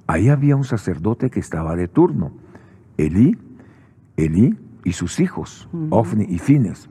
Ahí 0.07 0.29
había 0.29 0.57
un 0.57 0.65
sacerdote 0.65 1.31
que 1.31 1.41
estaba 1.41 1.77
de 1.77 1.89
turno. 1.89 2.33
Elí, 2.97 3.37
Elí 4.17 4.57
y 4.85 4.93
sus 4.93 5.19
hijos, 5.19 5.69
Ofni 5.91 6.25
y 6.29 6.39
Fines, 6.39 6.89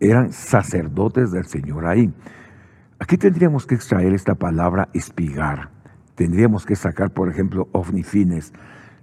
eran 0.00 0.32
sacerdotes 0.32 1.30
del 1.30 1.46
Señor 1.46 1.86
ahí. 1.86 2.12
Aquí 2.98 3.16
tendríamos 3.16 3.66
que 3.66 3.74
extraer 3.74 4.12
esta 4.12 4.34
palabra 4.34 4.88
espigar. 4.92 5.70
Tendríamos 6.14 6.66
que 6.66 6.76
sacar, 6.76 7.12
por 7.12 7.28
ejemplo, 7.28 7.68
Ofni 7.72 8.00
y 8.00 8.04
Fines. 8.04 8.52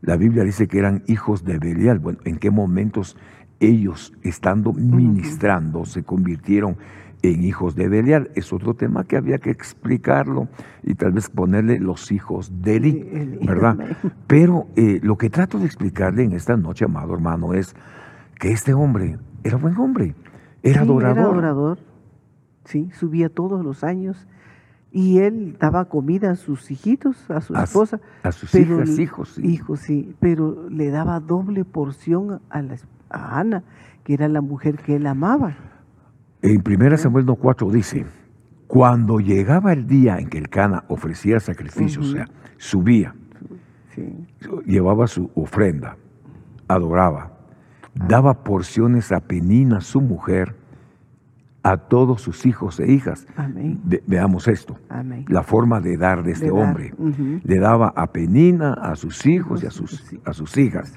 La 0.01 0.17
Biblia 0.17 0.43
dice 0.43 0.67
que 0.67 0.80
eran 0.80 1.04
hijos 1.08 1.43
de 1.45 1.58
Belial. 1.58 1.99
Bueno, 1.99 2.19
¿en 2.25 2.38
qué 2.38 2.51
momentos 2.51 3.17
ellos, 3.60 4.13
estando 4.21 4.73
ministrando, 4.73 5.86
se 5.86 6.04
convirtieron 6.04 6.75
en 6.75 6.78
hijos 7.23 7.75
de 7.75 7.88
Belial? 7.88 8.32
Es 8.36 8.54
otro 8.54 8.73
tema 8.73 9.04
que 9.04 9.17
había 9.17 9.38
que 9.38 9.49
explicarlo 9.49 10.47
y 10.84 10.95
tal 10.95 11.13
vez 11.13 11.30
ponerle 11.30 11.80
los 11.80 12.12
hijos 12.12 12.62
de 12.62 12.75
Eli, 12.78 13.39
¿verdad? 13.45 13.78
Pero 14.28 14.67
eh, 14.75 14.99
lo 15.01 15.17
que 15.17 15.30
trato 15.30 15.60
de 15.60 15.65
explicarle 15.65 16.23
en 16.23 16.34
esta 16.34 16.56
noche, 16.58 16.86
amado 16.86 17.13
hermano, 17.13 17.54
es 17.54 17.75
que 18.39 18.51
este 18.51 18.73
hombre 18.73 19.17
era 19.43 19.58
buen 19.58 19.78
hombre, 19.78 20.15
era 20.63 20.82
adorador. 20.82 21.17
Era 21.17 21.28
adorador, 21.28 21.80
sí, 22.65 22.89
subía 22.93 23.30
todos 23.30 23.63
los 23.63 23.84
años 23.84 24.28
y 24.95 25.19
él 25.19 25.58
daba 25.60 25.86
comida 25.86 26.32
a 26.32 26.36
sus 26.36 26.71
hijitos, 26.71 27.30
a 27.30 27.41
su 27.41 27.54
esposa. 27.54 27.99
A 28.23 28.32
sus 28.32 28.56
hijas, 28.56 28.97
hijos. 28.97 29.30
Sí. 29.36 29.45
Hijos, 29.45 29.82
sí, 29.82 30.15
pero 30.21 30.69
le 30.69 30.89
daba 30.89 31.19
doble 31.19 31.65
porción 31.65 32.39
a, 32.49 32.62
la, 32.62 32.78
a 33.10 33.39
Ana, 33.41 33.63
que 34.06 34.13
era 34.13 34.30
la 34.30 34.39
mujer 34.39 34.78
que 34.78 34.95
él 34.95 35.06
amaba. 35.06 35.58
En 36.45 36.62
1 36.63 36.97
Samuel 36.97 37.25
4 37.25 37.71
dice, 37.71 38.05
cuando 38.67 39.19
llegaba 39.19 39.73
el 39.73 39.88
día 39.88 40.19
en 40.19 40.29
que 40.29 40.38
el 40.38 40.47
Cana 40.47 40.84
ofrecía 40.89 41.39
sacrificio, 41.39 42.01
o 42.01 42.05
sea, 42.05 42.27
subía, 42.58 43.15
llevaba 44.63 45.08
su 45.08 45.31
ofrenda, 45.34 45.97
adoraba, 46.67 47.31
daba 47.95 48.43
porciones 48.43 49.12
a 49.12 49.21
Penina, 49.21 49.81
su 49.81 50.01
mujer, 50.01 50.55
a 51.63 51.77
todos 51.77 52.21
sus 52.21 52.45
hijos 52.45 52.79
e 52.79 52.91
hijas. 52.91 53.25
veamos 54.05 54.47
esto, 54.47 54.77
la 55.27 55.41
forma 55.41 55.81
de 55.81 55.97
dar 55.97 56.21
de 56.21 56.34
este 56.34 56.51
hombre. 56.51 56.93
Le 57.43 57.58
daba 57.58 57.91
a 57.95 58.05
Penina, 58.12 58.73
a 58.73 58.95
sus 58.95 59.25
hijos 59.25 59.63
y 59.63 59.65
a 59.65 59.71
sus, 59.71 60.15
a 60.23 60.31
sus 60.31 60.55
hijas. 60.58 60.93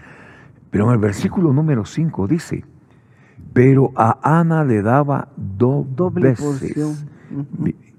Pero 0.68 0.88
en 0.88 0.90
el 0.92 0.98
versículo 0.98 1.54
número 1.54 1.86
5 1.86 2.26
dice, 2.26 2.64
pero 3.52 3.92
a 3.96 4.18
Ana 4.22 4.64
le 4.64 4.82
daba 4.82 5.28
doble 5.36 6.34
porción. 6.34 6.94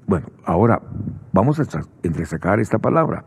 Bueno, 0.07 0.27
ahora 0.43 0.81
vamos 1.33 1.59
a 1.59 1.63
entresacar 2.03 2.59
esta 2.59 2.79
palabra. 2.79 3.25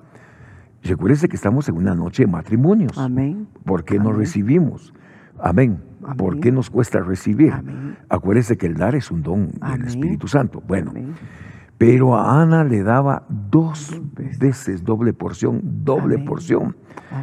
Recuérdese 0.83 1.29
que 1.29 1.37
estamos 1.37 1.69
en 1.69 1.77
una 1.77 1.95
noche 1.95 2.25
de 2.25 2.33
matrimonios. 2.33 2.99
Amén. 2.99 3.47
¿Por 3.65 3.85
qué 3.85 3.99
no 3.99 4.13
recibimos? 4.13 4.93
Amén. 5.39 5.81
¿Por 6.17 6.41
qué 6.41 6.51
nos 6.51 6.71
cuesta 6.71 7.01
recibir? 7.01 7.53
Acuérdese 8.09 8.57
que 8.57 8.67
el 8.67 8.75
dar 8.75 8.95
es 8.97 9.11
un 9.11 9.23
don 9.23 9.51
del 9.51 9.85
Espíritu 9.85 10.27
Santo. 10.27 10.63
Bueno, 10.67 10.93
pero 11.79 12.17
a 12.17 12.43
Ana 12.43 12.65
le 12.65 12.83
daba 12.83 13.25
dos 13.51 14.01
veces 14.41 14.85
doble 14.85 15.13
porción, 15.13 15.61
doble 15.85 16.19
porción. 16.19 16.77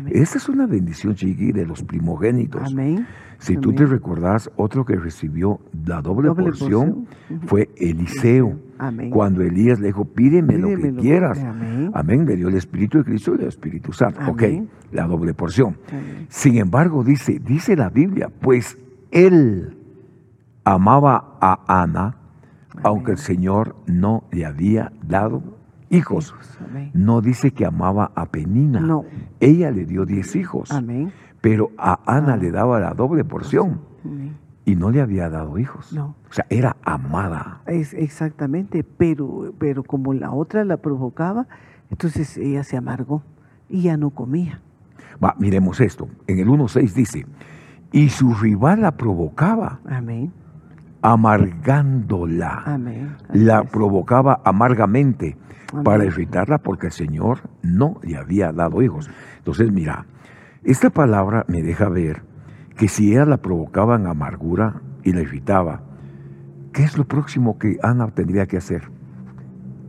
Esta 0.08 0.38
es 0.38 0.48
una 0.48 0.66
bendición, 0.66 1.16
Chiqui, 1.16 1.52
de 1.52 1.66
los 1.66 1.84
primogénitos. 1.84 2.72
Amén. 2.72 3.06
Si 3.40 3.58
tú 3.58 3.74
te 3.74 3.86
recordás, 3.86 4.52
otro 4.58 4.86
que 4.86 4.96
recibió 4.96 5.60
la 5.86 6.02
doble, 6.02 6.32
porción, 6.34 7.08
fue 7.46 7.70
Eliseo. 7.78 8.60
Cuando 9.12 9.42
Elías 9.42 9.80
le 9.80 9.88
dijo, 9.88 10.06
pídeme, 10.06 10.58
lo 10.58 10.68
que 10.70 10.94
quieras. 10.96 11.40
Amén. 11.94 12.26
Le 12.26 12.36
dio 12.36 12.50
el 12.50 12.56
Espíritu 12.56 13.00
de 13.00 13.06
Cristo 13.06 13.36
y 13.38 13.42
el 13.42 13.48
Espíritu 13.48 13.94
Santo. 13.94 14.20
Ok, 14.28 14.44
la 14.92 15.08
doble 15.08 15.34
porción. 15.34 15.78
Sin 16.28 16.58
embargo, 16.58 17.04
dice, 17.04 17.40
dice 17.40 17.76
la 17.76 17.90
Biblia, 17.90 18.30
pues 18.30 18.78
él 19.12 19.78
amaba 20.64 21.38
a 21.42 21.82
Ana, 21.82 22.18
aunque 22.84 23.12
el 23.12 23.18
Señor 23.18 23.76
no 23.88 24.26
le 24.32 24.46
había 24.46 24.92
dado 25.08 25.42
hijos. 25.90 26.36
No 26.94 27.22
dice 27.22 27.52
que 27.52 27.66
amaba 27.66 28.12
a 28.16 28.26
Penina. 28.28 28.80
No. 28.80 29.06
Ella 29.40 29.72
le 29.72 29.86
dio 29.86 30.06
diez 30.06 30.36
hijos. 30.36 30.72
Amén. 30.72 31.12
Pero 31.42 31.72
a 31.78 32.00
Ana 32.06 32.38
le 32.38 32.52
daba 32.52 32.80
la 32.80 32.94
doble 32.94 33.24
porción. 33.24 33.82
Y 34.66 34.76
no 34.76 34.92
le 34.92 35.02
había 35.02 35.30
dado 35.30 35.58
hijos. 35.58 35.92
No. 35.94 36.16
O 36.30 36.34
sea, 36.34 36.46
era 36.50 36.78
amada. 36.84 37.62
Es, 37.66 37.94
exactamente, 37.94 38.84
pero, 38.84 39.54
pero 39.58 39.84
como 39.84 40.14
la 40.14 40.32
otra 40.32 40.64
la 40.64 40.78
provocaba, 40.78 41.48
entonces 41.90 42.38
ella 42.38 42.64
se 42.64 42.78
amargó 42.78 43.24
y 43.68 43.84
ya 43.84 43.98
no 43.98 44.12
comía. 44.12 44.62
Va, 45.24 45.36
miremos 45.40 45.80
esto. 45.82 46.08
En 46.28 46.40
el 46.40 46.48
1.6 46.48 46.94
dice, 46.94 47.26
y 47.92 48.10
su 48.10 48.34
rival 48.36 48.82
la 48.82 48.92
provocaba. 48.92 49.80
Amén. 49.86 50.32
Amargándola. 51.02 52.64
Amén. 52.66 53.16
La 53.34 53.64
provocaba 53.64 54.42
amargamente 54.44 55.38
para 55.84 56.06
irritarla 56.06 56.58
porque 56.60 56.88
el 56.88 56.94
Señor 56.94 57.40
no 57.62 58.00
le 58.04 58.18
había 58.18 58.52
dado 58.52 58.82
hijos. 58.82 59.10
Entonces, 59.38 59.72
mira, 59.72 60.06
esta 60.64 60.90
palabra 60.90 61.46
me 61.48 61.64
deja 61.64 61.88
ver 61.88 62.22
que 62.76 62.88
si 62.88 63.12
ella 63.12 63.26
la 63.26 63.38
provocaba 63.38 63.96
en 63.96 64.08
amargura 64.08 64.82
y 65.04 65.14
la 65.14 65.22
irritaba, 65.22 65.82
¿qué 66.74 66.84
es 66.84 66.98
lo 66.98 67.06
próximo 67.06 67.58
que 67.58 67.78
Ana 67.82 68.08
tendría 68.08 68.46
que 68.46 68.58
hacer? 68.58 68.84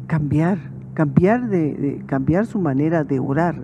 Cambiar, 0.06 0.58
cambiar, 0.94 1.48
de, 1.48 2.02
cambiar 2.06 2.46
su 2.46 2.60
manera 2.60 3.04
de 3.04 3.18
orar. 3.18 3.56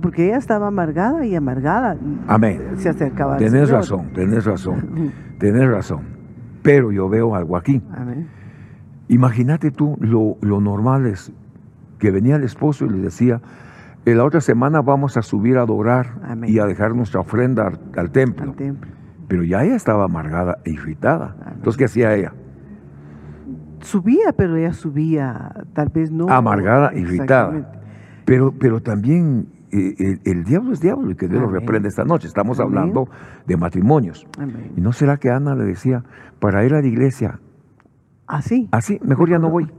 Porque 0.00 0.28
ella 0.28 0.38
estaba 0.38 0.68
amargada 0.68 1.26
y 1.26 1.34
amargada. 1.34 1.98
Amén. 2.26 2.60
Se 2.76 2.88
acercaba 2.88 3.36
Tenés 3.36 3.68
razón, 3.68 4.10
tenés 4.14 4.44
razón, 4.44 5.12
tenés 5.38 5.68
razón. 5.68 6.00
Pero 6.62 6.92
yo 6.92 7.08
veo 7.08 7.34
algo 7.34 7.56
aquí. 7.56 7.82
Amén. 7.92 8.28
Imagínate 9.08 9.70
tú, 9.70 9.96
lo, 10.00 10.38
lo 10.40 10.60
normal 10.60 11.06
es 11.06 11.32
que 11.98 12.10
venía 12.10 12.36
el 12.36 12.44
esposo 12.44 12.86
y 12.86 12.90
le 12.90 12.98
decía, 12.98 13.40
la 14.04 14.24
otra 14.24 14.40
semana 14.40 14.82
vamos 14.82 15.16
a 15.16 15.22
subir 15.22 15.58
a 15.58 15.62
adorar 15.62 16.14
y 16.46 16.58
a 16.58 16.66
dejar 16.66 16.94
nuestra 16.94 17.20
ofrenda 17.20 17.72
al, 17.96 18.10
templo. 18.10 18.54
Pero 19.28 19.44
ya 19.44 19.64
ella 19.64 19.76
estaba 19.76 20.04
amargada 20.04 20.58
e 20.64 20.70
irritada. 20.70 21.36
Entonces, 21.54 21.76
¿qué 21.76 21.84
hacía 21.84 22.14
ella? 22.14 22.32
Subía, 23.80 24.32
pero 24.36 24.56
ella 24.56 24.72
subía, 24.72 25.52
tal 25.72 25.88
vez 25.88 26.10
no. 26.10 26.28
Amargada, 26.28 26.94
irritada. 26.94 27.72
Pero, 28.24 28.52
pero 28.52 28.80
también 28.80 29.48
eh, 29.72 30.18
el, 30.24 30.44
diablo 30.44 30.72
es 30.72 30.80
diablo 30.80 31.10
y 31.10 31.14
que 31.14 31.28
Dios 31.28 31.40
lo 31.40 31.48
reprende 31.48 31.88
esta 31.88 32.04
noche. 32.04 32.26
Estamos 32.26 32.60
hablando 32.60 33.08
de 33.46 33.56
matrimonios. 33.56 34.26
¿Y 34.76 34.80
no 34.80 34.92
será 34.92 35.16
que 35.16 35.30
Ana 35.30 35.54
le 35.54 35.64
decía, 35.64 36.04
para 36.40 36.64
ir 36.64 36.74
a 36.74 36.80
la 36.80 36.86
iglesia? 36.86 37.40
Así. 38.26 38.68
Así, 38.72 39.00
mejor 39.02 39.30
ya 39.30 39.38
no 39.38 39.48
voy. 39.50 39.70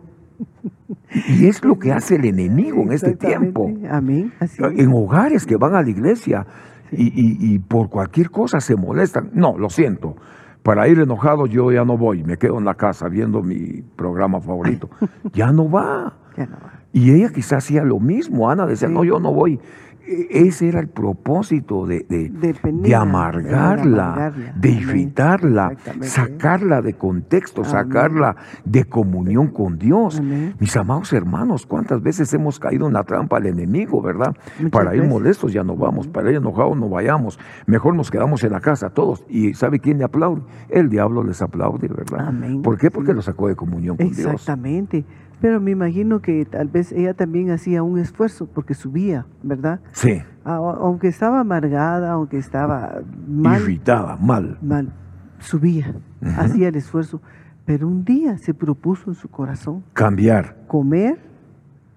Y 1.30 1.48
es 1.48 1.64
lo 1.64 1.78
que 1.78 1.92
hace 1.92 2.16
el 2.16 2.26
enemigo 2.26 2.82
en 2.84 2.92
este 2.92 3.16
tiempo. 3.16 3.72
Amén. 3.90 4.34
En 4.60 4.92
hogares 4.92 5.46
que 5.46 5.58
van 5.58 5.76
a 5.76 5.82
la 5.82 5.90
iglesia 5.90 6.46
y, 6.92 7.60
por 7.60 7.90
cualquier 7.90 8.30
cosa 8.30 8.60
se 8.60 8.76
molestan. 8.76 9.30
No, 9.34 9.58
lo 9.58 9.70
siento. 9.70 10.16
Para 10.64 10.88
ir 10.88 11.00
enojado 11.00 11.46
yo 11.46 11.72
ya 11.72 11.84
no 11.84 11.98
voy, 11.98 12.24
me 12.24 12.38
quedo 12.38 12.58
en 12.58 12.66
la 12.66 12.76
casa 12.76 13.10
viendo 13.10 13.42
mi 13.42 13.82
programa 13.96 14.40
favorito. 14.40 14.90
ya 15.34 15.52
no 15.52 15.70
va. 15.70 16.14
Ya 16.38 16.46
no 16.46 16.56
va. 16.56 16.80
Y 16.94 17.12
ella 17.12 17.30
quizás 17.34 17.66
hacía 17.66 17.84
lo 17.84 18.00
mismo. 18.00 18.50
Ana 18.50 18.66
decía, 18.66 18.88
no, 18.88 19.04
yo 19.04 19.20
no 19.20 19.34
voy. 19.34 19.60
Ese 20.06 20.68
era 20.68 20.82
el 20.82 20.90
propósito 20.90 21.86
de, 21.86 22.06
de, 22.10 22.96
amargarla, 22.96 24.34
de, 24.56 24.70
irritarla, 24.70 25.78
sacarla 26.02 26.82
de 26.82 26.96
contexto, 26.96 27.64
sacarla 27.64 28.36
de 28.66 28.84
comunión 28.84 29.48
con 29.48 29.80
Dios. 29.80 30.22
Mis 30.60 30.76
amados 30.76 31.14
hermanos, 31.14 31.66
¿cuántas 31.66 32.02
veces 32.02 32.34
hemos 32.34 32.60
caído 32.60 32.88
en 32.88 32.94
la 32.94 33.04
trampa 33.04 33.40
del 33.40 33.54
enemigo, 33.54 34.02
verdad? 34.02 34.36
para 34.72 34.96
ir 34.96 35.04
molestos 35.04 35.54
ya 35.54 35.64
no 35.64 35.76
vamos, 35.78 36.08
para 36.08 36.30
ir 36.32 36.38
enojados 36.38 36.78
no 36.78 36.90
vayamos. 36.90 37.40
Mejor 37.66 37.96
nos 37.96 38.12
quedamos 38.12 38.44
en 38.44 38.52
la 38.52 38.60
casa 38.60 38.90
todos. 38.90 39.24
¿Y 39.30 39.54
sabe 39.54 39.80
quién 39.80 40.00
le 40.00 40.04
aplaude? 40.04 40.42
El 40.70 40.90
diablo 40.90 41.24
les 41.24 41.42
aplaude, 41.42 41.88
¿verdad? 41.88 42.34
¿Por 42.62 42.78
qué? 42.78 42.92
Porque 42.92 43.14
lo 43.14 43.22
sacó 43.22 43.48
de 43.48 43.56
comunión 43.56 43.96
con 43.96 44.12
Dios. 44.12 44.34
Exactamente. 44.34 45.06
Pero 45.44 45.60
me 45.60 45.72
imagino 45.72 46.22
que 46.22 46.46
tal 46.46 46.70
vez 46.70 46.94
ella 46.94 47.14
también 47.14 47.52
hacía 47.52 47.84
un 47.84 48.00
esfuerzo 48.00 48.46
porque 48.48 48.74
subía, 48.74 49.26
¿verdad? 49.42 49.82
Sí. 49.92 50.24
aunque 50.46 51.10
estaba 51.10 51.42
amargada, 51.42 52.14
aunque 52.14 52.38
estaba 52.38 53.02
mal. 53.28 53.62
Irritada, 53.62 54.16
mal. 54.16 54.58
Mal. 54.62 54.94
Subía, 55.40 55.96
hacía 56.38 56.70
el 56.70 56.78
esfuerzo. 56.78 57.22
Pero 57.66 57.90
un 57.90 58.06
día 58.06 58.38
se 58.38 58.54
propuso 58.54 59.10
en 59.10 59.16
su 59.16 59.28
corazón. 59.28 59.84
Cambiar. 59.92 60.56
Comer 60.68 61.20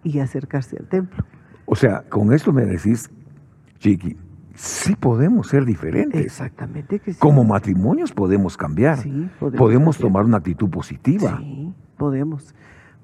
y 0.02 0.18
acercarse 0.18 0.76
al 0.80 0.88
templo. 0.88 1.24
O 1.66 1.76
sea, 1.76 2.02
con 2.08 2.32
esto 2.32 2.52
me 2.52 2.66
decís, 2.66 3.08
Chiqui, 3.78 4.16
sí 4.54 4.96
podemos 4.96 5.46
ser 5.46 5.64
diferentes. 5.64 6.20
Exactamente 6.20 6.98
que 6.98 7.12
sí. 7.12 7.20
Como 7.20 7.44
matrimonios 7.44 8.10
podemos 8.10 8.56
cambiar. 8.56 8.98
Sí, 8.98 9.30
podemos, 9.38 9.56
podemos 9.56 9.98
tomar 9.98 10.24
una 10.24 10.38
actitud 10.38 10.68
positiva. 10.68 11.38
Sí, 11.38 11.72
podemos 11.96 12.52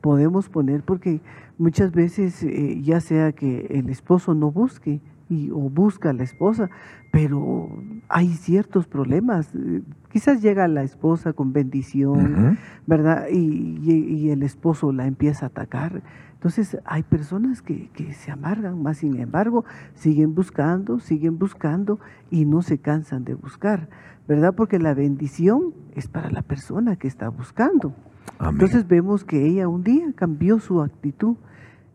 podemos 0.03 0.49
poner, 0.51 0.83
porque 0.83 1.21
muchas 1.57 1.93
veces, 1.93 2.43
eh, 2.43 2.81
ya 2.83 3.01
sea 3.01 3.33
que 3.33 3.67
el 3.71 3.89
esposo 3.89 4.35
no 4.35 4.51
busque, 4.51 5.01
y, 5.31 5.51
o 5.51 5.71
busca 5.71 6.11
a 6.11 6.13
la 6.13 6.25
esposa, 6.25 6.69
pero 7.11 7.71
hay 8.11 8.29
ciertos 8.35 8.87
problemas. 8.87 9.49
Eh, 9.55 9.81
Quizás 10.11 10.43
llega 10.43 10.69
la 10.69 10.83
esposa 10.83 11.33
con 11.33 11.55
bendición. 11.55 12.59
¿verdad? 12.87 13.29
Y, 13.33 13.79
y- 13.81 14.05
y 14.15 14.31
el 14.31 14.43
esposo 14.43 14.93
la 14.93 15.07
empieza 15.07 15.47
a 15.47 15.49
atacar. 15.49 16.03
Entonces 16.35 16.77
hay 16.85 17.03
personas 17.05 17.63
que, 17.63 17.89
que 17.95 18.13
se 18.13 18.31
amargan, 18.31 18.83
más 18.83 18.99
sin 18.99 19.17
embargo, 19.21 19.65
siguen 19.95 20.35
buscando, 20.35 20.99
siguen 21.01 21.39
buscando 21.39 21.99
y 22.31 22.45
no 22.45 22.61
se 22.61 22.77
cansan 22.79 23.25
de 23.25 23.35
buscar, 23.35 23.89
¿verdad? 24.29 24.53
Porque 24.55 24.79
la 24.79 24.93
bendición 24.93 25.73
es 25.95 26.09
para 26.09 26.29
la 26.31 26.43
persona 26.43 26.97
que 26.97 27.09
está 27.09 27.29
buscando. 27.31 27.95
Amén. 28.43 28.55
Entonces 28.61 28.87
vemos 28.89 29.25
que 29.25 29.47
ella 29.47 29.69
un 29.69 29.83
día 29.85 30.07
cambió 30.15 30.59
su 30.59 30.83
actitud 30.83 31.37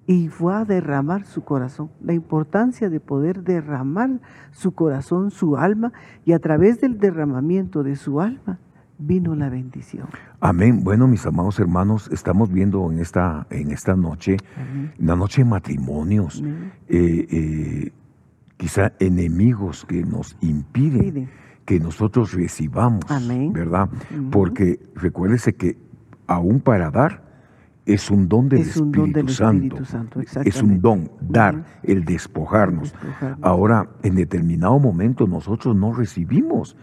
y 0.06 0.30
fue 0.30 0.56
a 0.56 0.64
derramar 0.64 1.26
su 1.26 1.44
corazón. 1.44 1.90
La 2.02 2.14
importancia 2.14 2.90
de 2.90 3.00
poder 3.02 3.44
derramar 3.44 4.22
su 4.52 4.72
corazón, 4.72 5.32
su 5.32 5.58
alma, 5.58 5.92
y 6.24 6.32
a 6.32 6.40
través 6.40 6.80
del 6.80 6.98
derramamiento 6.98 7.84
de 7.84 7.98
su 7.98 8.22
alma 8.22 8.58
vino 8.98 9.36
la 9.36 9.50
bendición. 9.50 10.08
Amén. 10.40 10.84
Bueno, 10.84 11.08
mis 11.08 11.26
amados 11.26 11.60
hermanos, 11.60 12.10
estamos 12.12 12.52
viendo 12.52 12.90
en 12.92 13.00
esta, 13.00 13.46
en 13.50 13.72
esta 13.72 13.96
noche, 13.96 14.38
Amén. 14.56 14.94
la 14.98 15.16
noche 15.18 15.44
de 15.44 15.50
matrimonios, 15.50 16.40
Amén. 16.40 16.72
eh, 16.88 17.28
eh, 17.30 17.92
quizá 18.56 18.94
enemigos 19.00 19.86
que 19.86 20.04
nos 20.04 20.38
impiden 20.42 21.02
Pide. 21.02 21.30
que 21.66 21.80
nosotros 21.82 22.34
recibamos, 22.34 23.04
Amén. 23.10 23.52
¿verdad? 23.54 23.90
Ujú. 24.18 24.30
Porque 24.32 24.80
recuérdese 24.96 25.54
que 25.54 25.78
aún 26.28 26.60
para 26.60 26.92
dar 26.92 27.26
es 27.86 28.12
un 28.12 28.28
don 28.28 28.50
del, 28.50 28.60
Es 28.62 28.76
un 28.78 28.88
Espíritu, 28.90 29.02
don 29.02 29.14
del 29.14 29.30
Santo. 29.34 29.66
Espíritu 29.78 29.86
Santo, 29.86 30.22
Es 30.50 30.62
un 30.62 30.82
don, 30.82 31.10
dar, 31.22 31.64
el 31.84 32.04
despojarnos. 32.04 32.92
Despojarnos. 32.92 33.40
Ahora, 33.42 33.88
en 34.04 34.16
determinado 34.16 34.78
momento 34.78 35.26
nosotros 35.26 35.74
no 35.76 35.94
recibimos, 35.94 36.76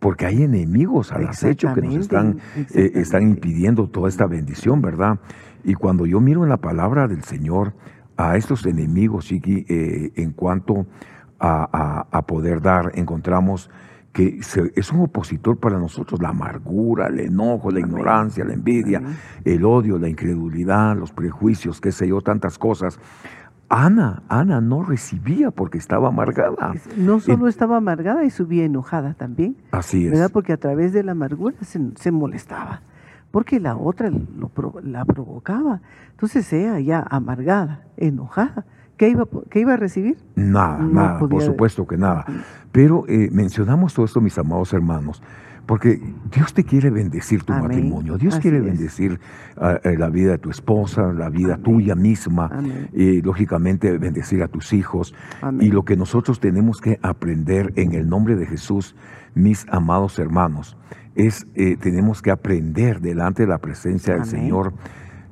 porque 0.00 0.26
hay 0.26 0.42
enemigos 0.42 1.12
al 1.12 1.26
acecho 1.28 1.72
que 1.74 1.80
nos 1.82 1.94
están, 1.96 2.38
eh, 2.74 2.92
están 2.94 3.22
impidiendo 3.22 3.88
toda 3.88 4.08
esta 4.10 4.26
bendición, 4.26 4.82
¿verdad? 4.82 5.18
Y 5.64 5.74
cuando 5.74 6.04
yo 6.06 6.20
miro 6.20 6.42
en 6.42 6.50
la 6.50 6.56
palabra 6.58 7.08
del 7.08 7.22
Señor 7.24 7.72
a 8.18 8.36
estos 8.36 8.66
enemigos, 8.66 9.26
Chiqui, 9.26 9.64
eh, 9.68 10.12
en 10.16 10.32
cuanto 10.32 10.86
a, 11.38 11.68
a- 12.12 12.18
a 12.18 12.26
poder 12.26 12.60
dar, 12.60 12.92
encontramos 12.96 13.70
que 14.12 14.42
se- 14.42 14.72
es 14.74 14.90
un 14.92 15.00
opositor 15.02 15.56
para 15.58 15.78
nosotros, 15.78 16.20
la 16.20 16.30
amargura, 16.30 17.06
el 17.06 17.20
enojo, 17.20 17.70
la 17.70 17.78
Amén. 17.78 17.90
ignorancia, 17.90 18.44
la 18.44 18.54
envidia, 18.54 18.98
Amén. 18.98 19.16
el 19.44 19.64
odio, 19.64 19.98
la 19.98 20.08
incredulidad, 20.08 20.96
los 20.96 21.12
prejuicios, 21.12 21.80
qué 21.80 21.92
sé 21.92 22.08
yo, 22.08 22.20
tantas 22.20 22.58
cosas. 22.58 22.98
Ana, 23.68 24.24
Ana 24.28 24.60
no 24.60 24.82
recibía 24.82 25.52
porque 25.52 25.78
estaba 25.78 26.08
amargada. 26.08 26.74
No 26.96 27.20
solo 27.20 27.46
estaba 27.46 27.76
amargada 27.76 28.24
y 28.24 28.30
subía 28.30 28.64
enojada 28.64 29.14
también, 29.14 29.56
Así 29.70 30.06
es. 30.06 30.10
¿verdad? 30.10 30.30
Porque 30.32 30.52
a 30.52 30.56
través 30.56 30.92
de 30.92 31.04
la 31.04 31.12
amargura 31.12 31.54
se, 31.60 31.80
se 31.94 32.10
molestaba, 32.10 32.82
porque 33.30 33.60
la 33.60 33.76
otra 33.76 34.10
lo 34.10 34.50
la 34.82 35.04
provocaba. 35.04 35.82
Entonces 36.10 36.52
ella 36.52 36.80
ya 36.80 37.06
amargada, 37.08 37.84
enojada, 37.96 38.64
¿qué 39.00 39.08
iba, 39.08 39.26
qué 39.48 39.60
iba 39.60 39.72
a 39.72 39.76
recibir? 39.78 40.18
Nada, 40.36 40.76
No 40.76 40.92
nada, 40.92 41.18
por 41.18 41.40
supuesto 41.40 41.86
que 41.86 41.96
nada. 41.96 42.26
Pero 42.70 43.06
eh, 43.08 43.30
mencionamos 43.32 43.94
todo 43.94 44.04
esto, 44.04 44.20
mis 44.20 44.36
amados 44.36 44.74
hermanos, 44.74 45.22
porque 45.64 46.02
Dios 46.30 46.52
te 46.52 46.64
quiere 46.64 46.90
bendecir 46.90 47.42
tu 47.42 47.54
Amén. 47.54 47.64
matrimonio. 47.68 48.18
Dios 48.18 48.34
Así 48.34 48.42
quiere 48.42 48.58
es. 48.58 48.64
bendecir 48.64 49.18
ah, 49.56 49.80
eh, 49.84 49.96
la 49.96 50.10
vida 50.10 50.32
de 50.32 50.38
tu 50.38 50.50
esposa, 50.50 51.14
la 51.14 51.30
vida 51.30 51.54
Amén. 51.54 51.64
tuya 51.64 51.94
misma, 51.94 52.50
y 52.92 53.22
lógicamente 53.22 53.96
bendecir 53.96 54.42
a 54.42 54.48
tus 54.48 54.74
hijos. 54.74 55.14
Amén. 55.40 55.66
Y 55.66 55.70
lo 55.70 55.82
que 55.86 55.96
nosotros 55.96 56.38
tenemos 56.38 56.82
que 56.82 56.98
aprender 57.02 57.72
en 57.76 57.94
el 57.94 58.06
nombre 58.06 58.36
de 58.36 58.44
Jesús, 58.44 58.94
mis 59.34 59.66
amados 59.70 60.18
hermanos, 60.18 60.76
es 61.14 61.46
eh, 61.54 61.78
tenemos 61.80 62.20
que 62.20 62.30
aprender 62.30 63.00
delante 63.00 63.44
de 63.44 63.48
la 63.48 63.58
presencia 63.58 64.12
del. 64.16 64.26
Señor, 64.26 64.74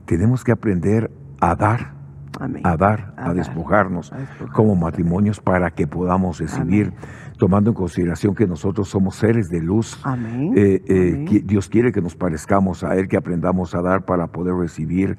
tenemos 0.06 0.42
que 0.42 0.52
aprender 0.52 1.10
a 1.38 1.54
dar, 1.54 1.97
Amén. 2.38 2.62
a 2.64 2.76
dar, 2.76 3.12
A 3.16 3.22
a, 3.22 3.26
dar, 3.26 3.36
despojarnos 3.36 4.12
a 4.12 4.46
como 4.52 4.76
matrimonios 4.76 5.40
para 5.40 5.70
que 5.70 5.86
podamos 5.86 6.38
recibir, 6.38 6.92
tomando 7.38 7.70
en 7.70 7.74
consideración 7.74 8.34
que 8.34 8.46
nosotros 8.46 8.88
somos 8.88 9.16
seres 9.16 9.50
de 9.50 9.60
luz. 9.60 9.98
Amén. 10.04 10.52
Eh, 10.56 10.82
eh, 10.88 11.42
Dios 11.44 11.68
quiere 11.68 11.92
que 11.92 12.00
nos 12.00 12.14
parezcamos 12.14 12.84
a 12.84 12.96
Él, 12.96 13.08
que 13.08 13.16
aprendamos 13.16 13.74
a 13.74 13.82
dar 13.82 14.04
para 14.04 14.28
poder 14.28 14.54
recibir. 14.54 15.16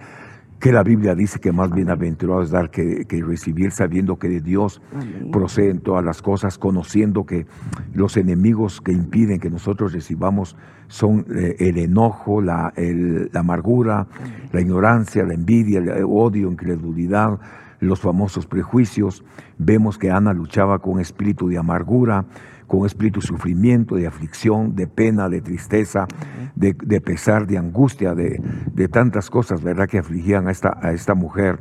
Que 0.59 0.73
la 0.73 0.83
Biblia 0.83 1.15
dice 1.15 1.39
que 1.39 1.53
más 1.53 1.71
bienaventurado 1.71 2.41
es 2.41 2.51
dar 2.51 2.69
que, 2.69 3.05
que 3.05 3.23
recibir, 3.23 3.71
sabiendo 3.71 4.17
que 4.19 4.27
de 4.27 4.41
Dios 4.41 4.81
Amén. 4.93 5.31
proceden 5.31 5.79
todas 5.79 6.03
las 6.03 6.21
cosas, 6.21 6.57
conociendo 6.57 7.25
que 7.25 7.45
los 7.93 8.17
enemigos 8.17 8.81
que 8.81 8.91
impiden 8.91 9.39
que 9.39 9.49
nosotros 9.49 9.93
recibamos 9.93 10.57
son 10.87 11.25
eh, 11.33 11.55
el 11.59 11.77
enojo, 11.77 12.41
la, 12.41 12.73
el- 12.75 13.29
la 13.31 13.39
amargura, 13.39 14.07
la 14.51 14.59
ignorancia, 14.59 15.23
la 15.23 15.33
envidia, 15.33 15.79
el 15.79 16.03
odio, 16.05 16.51
incredulidad, 16.51 17.39
los 17.79 18.01
famosos 18.01 18.45
prejuicios. 18.45 19.23
Vemos 19.57 19.97
que 19.97 20.11
Ana 20.11 20.33
luchaba 20.33 20.79
con 20.79 20.99
espíritu 20.99 21.47
de 21.47 21.57
amargura, 21.57 22.25
con 22.69 22.85
espíritu 22.85 23.19
de 23.19 23.25
sufrimiento, 23.25 23.95
de 23.95 24.07
aflicción, 24.07 24.75
de 24.75 24.87
pena, 24.87 25.27
de 25.27 25.41
tristeza, 25.41 26.07
de, 26.55 26.73
de 26.73 27.01
pesar, 27.01 27.47
de 27.47 27.57
angustia, 27.57 28.13
de, 28.13 28.39
de 28.71 28.87
tantas 28.87 29.29
cosas, 29.29 29.63
¿verdad?, 29.63 29.89
que 29.89 29.97
afligían 29.97 30.47
a 30.47 30.51
esta, 30.51 30.77
a 30.81 30.93
esta 30.93 31.15
mujer. 31.15 31.59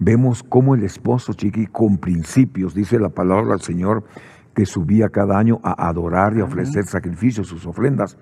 Vemos 0.00 0.42
cómo 0.42 0.74
el 0.74 0.82
esposo, 0.82 1.32
chiqui, 1.32 1.66
con 1.68 1.98
principios, 1.98 2.74
dice 2.74 2.98
la 2.98 3.10
palabra 3.10 3.52
del 3.52 3.60
Señor, 3.60 4.02
que 4.52 4.66
subía 4.66 5.10
cada 5.10 5.38
año 5.38 5.60
a 5.62 5.88
adorar 5.88 6.36
y 6.36 6.40
a 6.40 6.44
ofrecer 6.44 6.86
sacrificios, 6.86 7.46
sus 7.46 7.64
ofrendas. 7.64 8.18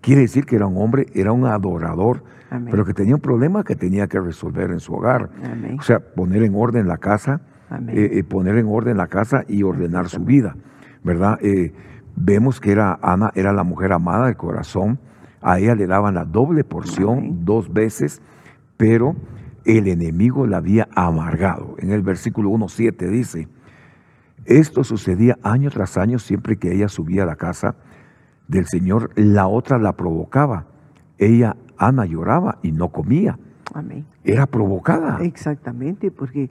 Quiere 0.00 0.22
decir 0.22 0.44
que 0.44 0.56
era 0.56 0.66
un 0.66 0.76
hombre, 0.82 1.06
era 1.14 1.30
un 1.30 1.46
adorador, 1.46 2.24
Amén. 2.50 2.68
pero 2.72 2.84
que 2.84 2.92
tenía 2.92 3.14
un 3.14 3.20
problema 3.20 3.62
que 3.62 3.76
tenía 3.76 4.08
que 4.08 4.18
resolver 4.20 4.72
en 4.72 4.80
su 4.80 4.94
hogar. 4.94 5.30
Amén. 5.44 5.76
O 5.78 5.82
sea, 5.82 6.00
poner 6.00 6.42
en 6.42 6.56
orden 6.56 6.88
la 6.88 6.98
casa, 6.98 7.40
eh, 7.88 8.10
eh, 8.14 8.24
poner 8.24 8.56
en 8.58 8.66
orden 8.66 8.96
la 8.96 9.06
casa 9.06 9.44
y 9.46 9.62
ordenar 9.62 10.08
su 10.08 10.24
vida, 10.24 10.56
¿verdad? 11.04 11.38
Eh, 11.42 11.72
vemos 12.16 12.60
que 12.60 12.72
era 12.72 12.98
Ana, 13.02 13.32
era 13.34 13.52
la 13.52 13.64
mujer 13.64 13.92
amada 13.92 14.26
del 14.26 14.36
corazón, 14.36 14.98
a 15.40 15.58
ella 15.58 15.74
le 15.74 15.86
daban 15.86 16.14
la 16.14 16.24
doble 16.24 16.64
porción 16.64 17.18
Amén. 17.18 17.44
dos 17.44 17.72
veces, 17.72 18.22
pero 18.76 19.16
el 19.64 19.88
enemigo 19.88 20.46
la 20.46 20.58
había 20.58 20.88
amargado. 20.94 21.74
En 21.78 21.90
el 21.90 22.02
versículo 22.02 22.50
1.7 22.50 23.08
dice, 23.08 23.48
esto 24.44 24.84
sucedía 24.84 25.38
año 25.42 25.70
tras 25.70 25.96
año 25.96 26.18
siempre 26.18 26.56
que 26.56 26.72
ella 26.72 26.88
subía 26.88 27.22
a 27.22 27.26
la 27.26 27.36
casa 27.36 27.76
del 28.48 28.66
Señor, 28.66 29.10
la 29.16 29.46
otra 29.46 29.78
la 29.78 29.92
provocaba. 29.92 30.66
Ella, 31.18 31.56
Ana, 31.78 32.04
lloraba 32.04 32.58
y 32.62 32.72
no 32.72 32.88
comía. 32.90 33.38
Amén. 33.72 34.04
Era 34.24 34.46
provocada. 34.46 35.18
Exactamente, 35.22 36.10
porque 36.10 36.50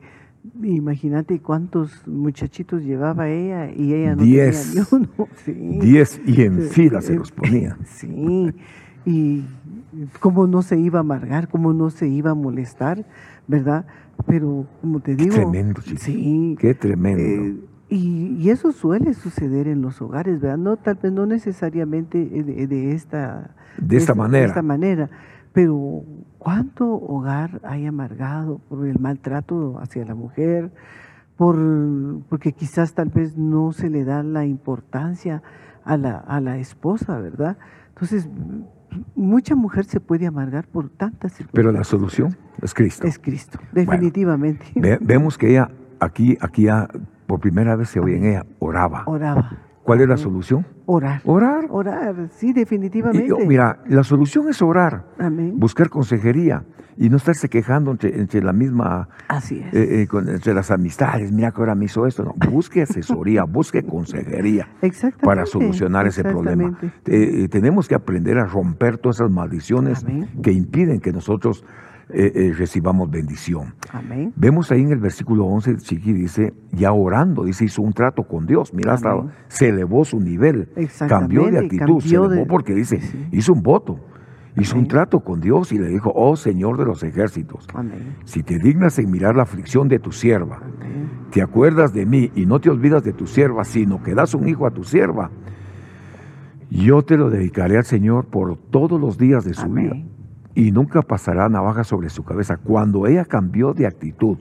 imagínate 0.64 1.40
cuántos 1.40 2.06
muchachitos 2.08 2.84
llevaba 2.84 3.30
ella 3.30 3.72
y 3.76 3.94
ella 3.94 4.16
no 4.16 4.24
Diez. 4.24 4.74
tenía 4.74 4.88
ni 4.92 4.98
uno. 5.18 5.28
Sí. 5.46 5.54
Diez 5.54 6.22
y 6.26 6.42
en 6.42 6.62
Sí, 6.64 6.70
fila 6.70 7.02
se 7.02 7.14
eh, 7.14 7.18
los 7.18 7.32
ponía. 7.32 7.78
Sí, 7.86 8.54
y 9.06 9.44
cómo 10.20 10.48
no 10.48 10.62
se 10.62 10.80
iba 10.80 11.00
a 11.00 11.02
amargar, 11.02 11.48
cómo 11.48 11.74
no 11.74 11.90
se 11.90 12.08
iba 12.08 12.32
a 12.32 12.36
molestar, 12.36 13.06
¿verdad? 13.48 13.86
Pero 14.28 14.66
como 14.82 15.00
te 15.00 15.16
digo, 15.16 15.34
tremendo, 15.36 15.82
chico. 15.82 16.00
sí, 16.02 16.56
Qué 16.60 16.74
tremendo. 16.76 17.22
eh, 17.24 17.56
y, 17.90 18.38
y 18.40 18.50
eso 18.52 18.72
suele 18.72 19.14
suceder 19.14 19.68
en 19.68 19.82
los 19.82 20.02
hogares, 20.02 20.40
¿verdad? 20.40 20.58
No, 20.58 20.78
tal 20.78 20.96
vez 21.02 21.12
no 21.12 21.26
necesariamente 21.26 22.24
de, 22.24 22.66
de 22.68 22.92
esta, 22.94 23.54
De 23.78 23.98
esta 23.98 24.14
manera. 24.16 24.44
de 24.44 24.48
esta 24.48 24.62
manera, 24.62 25.10
pero 25.52 26.04
¿cuánto 26.44 26.92
hogar 26.92 27.62
hay 27.64 27.86
amargado 27.86 28.58
por 28.68 28.88
el 28.88 28.98
maltrato 29.00 29.78
hacia 29.80 30.04
la 30.06 30.16
mujer? 30.16 30.72
Por, 31.38 31.56
porque 32.30 32.52
quizás 32.54 32.94
tal 32.96 33.10
vez 33.10 33.38
no 33.38 33.72
se 33.74 33.90
le 33.92 34.04
da 34.04 34.24
la 34.24 34.44
importancia 34.46 35.44
a 35.86 35.98
la, 35.98 36.18
a 36.18 36.40
la 36.42 36.58
esposa, 36.58 37.20
¿verdad? 37.20 37.58
Entonces, 37.90 38.28
mucha 39.16 39.56
mujer 39.56 39.86
se 39.86 40.00
puede 40.00 40.26
amargar 40.26 40.68
por 40.68 40.90
tantas 40.90 41.34
circunstancias. 41.34 41.52
Pero 41.54 41.72
la 41.72 41.84
solución 41.84 42.36
es 42.62 42.74
Cristo. 42.74 43.06
es 43.06 43.20
Cristo, 43.20 43.60
definitivamente. 43.72 44.66
Ve- 44.76 44.98
vemos 45.00 45.38
que 45.38 45.52
ella, 45.52 45.70
aquí, 46.00 46.38
aquí 46.42 46.64
ya, 46.64 46.88
por 47.28 47.40
primera 47.40 47.76
vez 47.76 47.90
se 47.90 48.00
oye 48.00 48.18
en 48.18 48.24
ella, 48.26 48.46
oraba. 48.60 49.04
Oraba. 49.06 49.52
¿Cuál 49.92 50.02
es 50.04 50.08
la 50.08 50.16
solución? 50.16 50.66
Orar. 50.86 51.22
Orar. 51.26 51.66
Orar, 51.70 52.30
sí, 52.32 52.54
definitivamente. 52.54 53.30
oh, 53.34 53.46
mira, 53.46 53.80
la 53.90 54.06
solución 54.06 54.48
es 54.48 54.62
orar, 54.62 55.04
Amén. 55.20 55.60
buscar 55.60 55.90
consejería 55.90 56.64
y 56.96 57.10
no 57.10 57.18
estarse 57.18 57.50
quejando 57.50 57.92
entre, 57.92 58.18
entre 58.18 58.42
la 58.42 58.54
misma, 58.54 59.10
Así 59.28 59.60
es. 59.60 59.74
eh, 59.74 60.02
eh, 60.04 60.08
con- 60.08 60.30
entre 60.30 60.54
las 60.54 60.72
amistades. 60.72 61.34
Mira 61.34 61.52
que 61.52 61.58
ahora 61.60 61.76
me 61.76 61.86
hizo 61.86 62.08
esto. 62.08 62.24
No, 62.24 62.34
busque 62.50 62.84
asesoría, 62.84 63.44
busque 63.50 63.84
consejería. 63.84 64.70
Exactamente. 64.82 65.26
para 65.26 65.46
solucionar 65.46 66.08
ese 66.08 66.24
problema. 66.24 66.78
Eh, 66.84 66.92
eh, 67.44 67.48
tenemos 67.50 67.90
que 67.90 67.96
aprender 67.96 68.38
a 68.38 68.46
romper 68.46 68.98
todas 68.98 69.18
esas 69.18 69.30
maldiciones 69.30 70.06
Amén. 70.06 70.30
que 70.42 70.54
impiden 70.54 71.02
que 71.02 71.12
nosotros 71.12 71.66
eh, 72.14 72.32
eh, 72.36 72.54
recibamos 72.58 73.10
bendición. 73.10 73.74
Amén. 73.92 74.34
Vemos 74.36 74.72
ahí 74.72 74.82
en 74.82 74.92
el 74.92 75.00
versículo 75.00 75.46
11, 75.46 75.78
Chiqui 75.78 76.14
dice, 76.14 76.54
ya 76.72 76.92
orando, 76.94 77.44
dice, 77.44 77.66
hizo 77.66 77.82
un 77.82 77.94
trato 77.94 78.24
con 78.24 78.46
Dios. 78.46 78.74
Mira, 78.74 78.94
hasta 78.94 79.16
se 79.48 79.70
elevó 79.70 80.06
su 80.06 80.20
nivel, 80.20 80.70
cambió 81.08 81.50
de 81.50 81.60
actitud, 81.60 82.02
se 82.02 82.18
de- 82.18 82.26
elevó 82.26 82.48
porque 82.48 82.74
dice, 82.74 83.00
Sí. 83.02 83.28
hizo 83.32 83.54
un 83.54 83.62
voto, 83.64 84.00
hizo 84.58 84.78
un 84.78 84.88
trato 84.88 85.22
con 85.22 85.40
Dios 85.40 85.72
y 85.72 85.78
le 85.80 85.88
dijo, 85.88 86.12
oh 86.14 86.36
Señor 86.36 86.78
de 86.78 86.86
los 86.86 87.04
ejércitos, 87.04 87.66
Amén. 87.74 88.18
si 88.26 88.44
te 88.44 88.58
dignas 88.60 89.00
en 89.00 89.10
mirar 89.10 89.36
la 89.36 89.44
aflicción 89.44 89.88
de 89.88 90.00
tu 90.00 90.12
sierva, 90.12 90.58
Amén. 90.58 91.10
te 91.32 91.42
acuerdas 91.42 91.94
de 91.94 92.06
mí 92.06 92.32
y 92.36 92.46
no 92.46 92.60
te 92.60 92.70
olvidas 92.70 93.04
de 93.04 93.14
tu 93.14 93.28
sierva, 93.28 93.64
sino 93.64 94.04
que 94.04 94.14
das 94.14 94.34
un 94.34 94.48
hijo 94.50 94.66
a 94.68 94.72
tu 94.72 94.84
sierva, 94.84 95.32
yo 96.70 97.02
te 97.04 97.18
lo 97.18 97.30
dedicaré 97.30 97.78
al 97.78 97.84
Señor 97.86 98.26
por 98.28 98.58
todos 98.58 99.00
los 99.00 99.18
días 99.18 99.44
de 99.44 99.54
su 99.54 99.68
vida. 99.70 99.94
Y 100.56 100.72
nunca 100.72 101.02
pasará 101.02 101.50
navaja 101.50 101.84
sobre 101.84 102.10
su 102.10 102.24
cabeza. 102.24 102.58
Cuando 102.58 103.08
ella 103.08 103.26
cambió 103.26 103.74
de 103.74 103.88
actitud, 103.88 104.38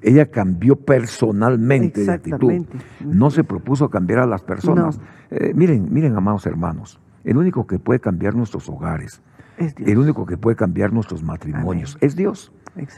ella 0.00 0.26
cambió 0.30 0.76
personalmente 0.76 2.04
de 2.04 2.12
actitud. 2.12 2.64
No 3.00 3.30
se 3.30 3.44
propuso 3.44 3.88
cambiar 3.88 4.20
a 4.20 4.26
las 4.26 4.42
personas. 4.42 4.98
No. 4.98 5.04
Eh, 5.30 5.52
miren, 5.54 5.92
miren, 5.92 6.16
amados 6.16 6.46
hermanos, 6.46 7.00
el 7.24 7.36
único 7.36 7.66
que 7.66 7.78
puede 7.78 8.00
cambiar 8.00 8.34
nuestros 8.34 8.68
hogares, 8.68 9.22
Es 9.58 9.74
Dios. 9.74 9.88
el 9.88 9.98
único 9.98 10.26
que 10.26 10.36
puede 10.36 10.56
cambiar 10.56 10.92
nuestros 10.92 11.22
matrimonios 11.22 11.98
es 12.00 12.16
Dios. 12.16 12.52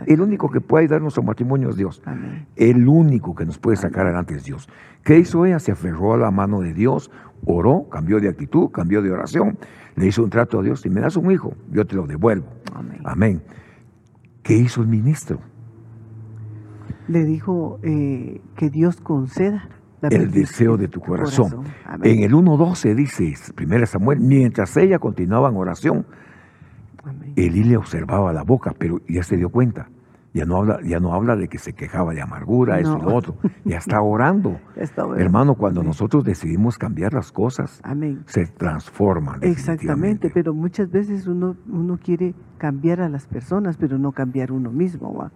El 0.07 0.20
único 0.20 0.51
que 0.51 0.61
puede 0.61 0.85
ayudar 0.85 1.01
a 1.01 1.03
nuestro 1.03 1.25
matrimonio 1.25 1.70
es 1.70 1.77
Dios. 1.77 2.01
Amén. 2.05 2.47
El 2.55 2.87
único 2.87 3.35
que 3.35 3.45
nos 3.45 3.59
puede 3.59 3.77
sacar 3.77 4.07
adelante 4.07 4.37
es 4.37 4.45
Dios. 4.45 4.68
¿Qué 5.03 5.18
hizo 5.18 5.45
ella? 5.47 5.59
Se 5.59 5.72
aferró 5.72 6.14
a 6.14 6.16
la 6.16 6.31
mano 6.31 6.61
de 6.61 6.72
Dios, 6.72 7.11
oró, 7.45 7.89
cambió 7.91 8.20
de 8.20 8.29
actitud, 8.29 8.70
cambió 8.70 9.03
de 9.03 9.11
oración, 9.11 9.59
le 9.97 10.07
hizo 10.07 10.22
un 10.22 10.31
trato 10.31 10.61
a 10.61 10.62
Dios. 10.62 10.81
Si 10.83 10.91
me 10.91 11.01
das 11.01 11.16
un 11.16 11.31
hijo, 11.33 11.55
yo 11.72 11.85
te 11.87 11.97
lo 11.97 12.07
devuelvo. 12.07 12.47
Amén. 12.72 13.01
Amén. 13.05 13.43
¿Qué 14.45 14.57
hizo 14.57 14.81
el 14.83 14.87
ministro? 14.89 15.41
Le 17.09 17.25
dijo 17.25 17.81
eh, 17.83 18.41
que 18.57 18.70
Dios 18.70 19.01
conceda 19.01 19.68
El 20.11 20.31
deseo 20.31 20.77
de 20.77 20.89
tu 20.89 21.01
corazón. 21.01 21.65
En 22.03 22.23
el 22.23 22.33
1.12 22.33 22.95
dice, 22.95 23.35
1 23.61 23.87
Samuel, 23.87 24.21
mientras 24.21 24.77
ella 24.77 24.99
continuaba 24.99 25.49
en 25.49 25.57
oración, 25.57 26.07
Amén. 27.05 27.33
Elí 27.37 27.65
le 27.65 27.77
observaba 27.77 28.33
la 28.33 28.43
boca, 28.45 28.73
pero 28.79 29.01
ya 29.09 29.23
se 29.23 29.37
dio 29.37 29.51
cuenta. 29.51 29.89
Ya 30.33 30.45
no 30.47 30.57
habla, 30.57 30.81
ya 30.85 30.99
no 30.99 31.13
habla 31.15 31.37
de 31.37 31.47
que 31.47 31.59
se 31.59 31.75
quejaba 31.75 32.13
de 32.13 32.21
amargura, 32.21 32.81
eso 32.81 32.97
y 32.99 33.03
No. 33.03 33.11
lo 33.11 33.15
otro. 33.15 33.37
Ya 33.65 33.77
está 33.77 34.01
orando. 34.01 34.59
Está. 34.77 35.07
Hermano, 35.17 35.55
cuando 35.55 35.81
Amén. 35.81 35.91
nosotros 35.91 36.25
decidimos 36.25 36.77
cambiar 36.77 37.13
las 37.13 37.31
cosas, 37.31 37.81
Amén. 37.85 38.25
se 38.27 38.47
transforman. 38.47 39.39
Exactamente, 39.43 40.31
pero 40.35 40.53
muchas 40.53 40.91
veces 40.91 41.29
uno, 41.29 41.57
uno 41.71 41.99
quiere 42.03 42.35
cambiar 42.59 43.01
a 43.01 43.09
las 43.09 43.27
personas, 43.29 43.77
pero 43.77 43.97
no 43.99 44.11
cambiar 44.11 44.51
uno 44.51 44.73
mismo. 44.73 45.15
¿va? 45.15 45.31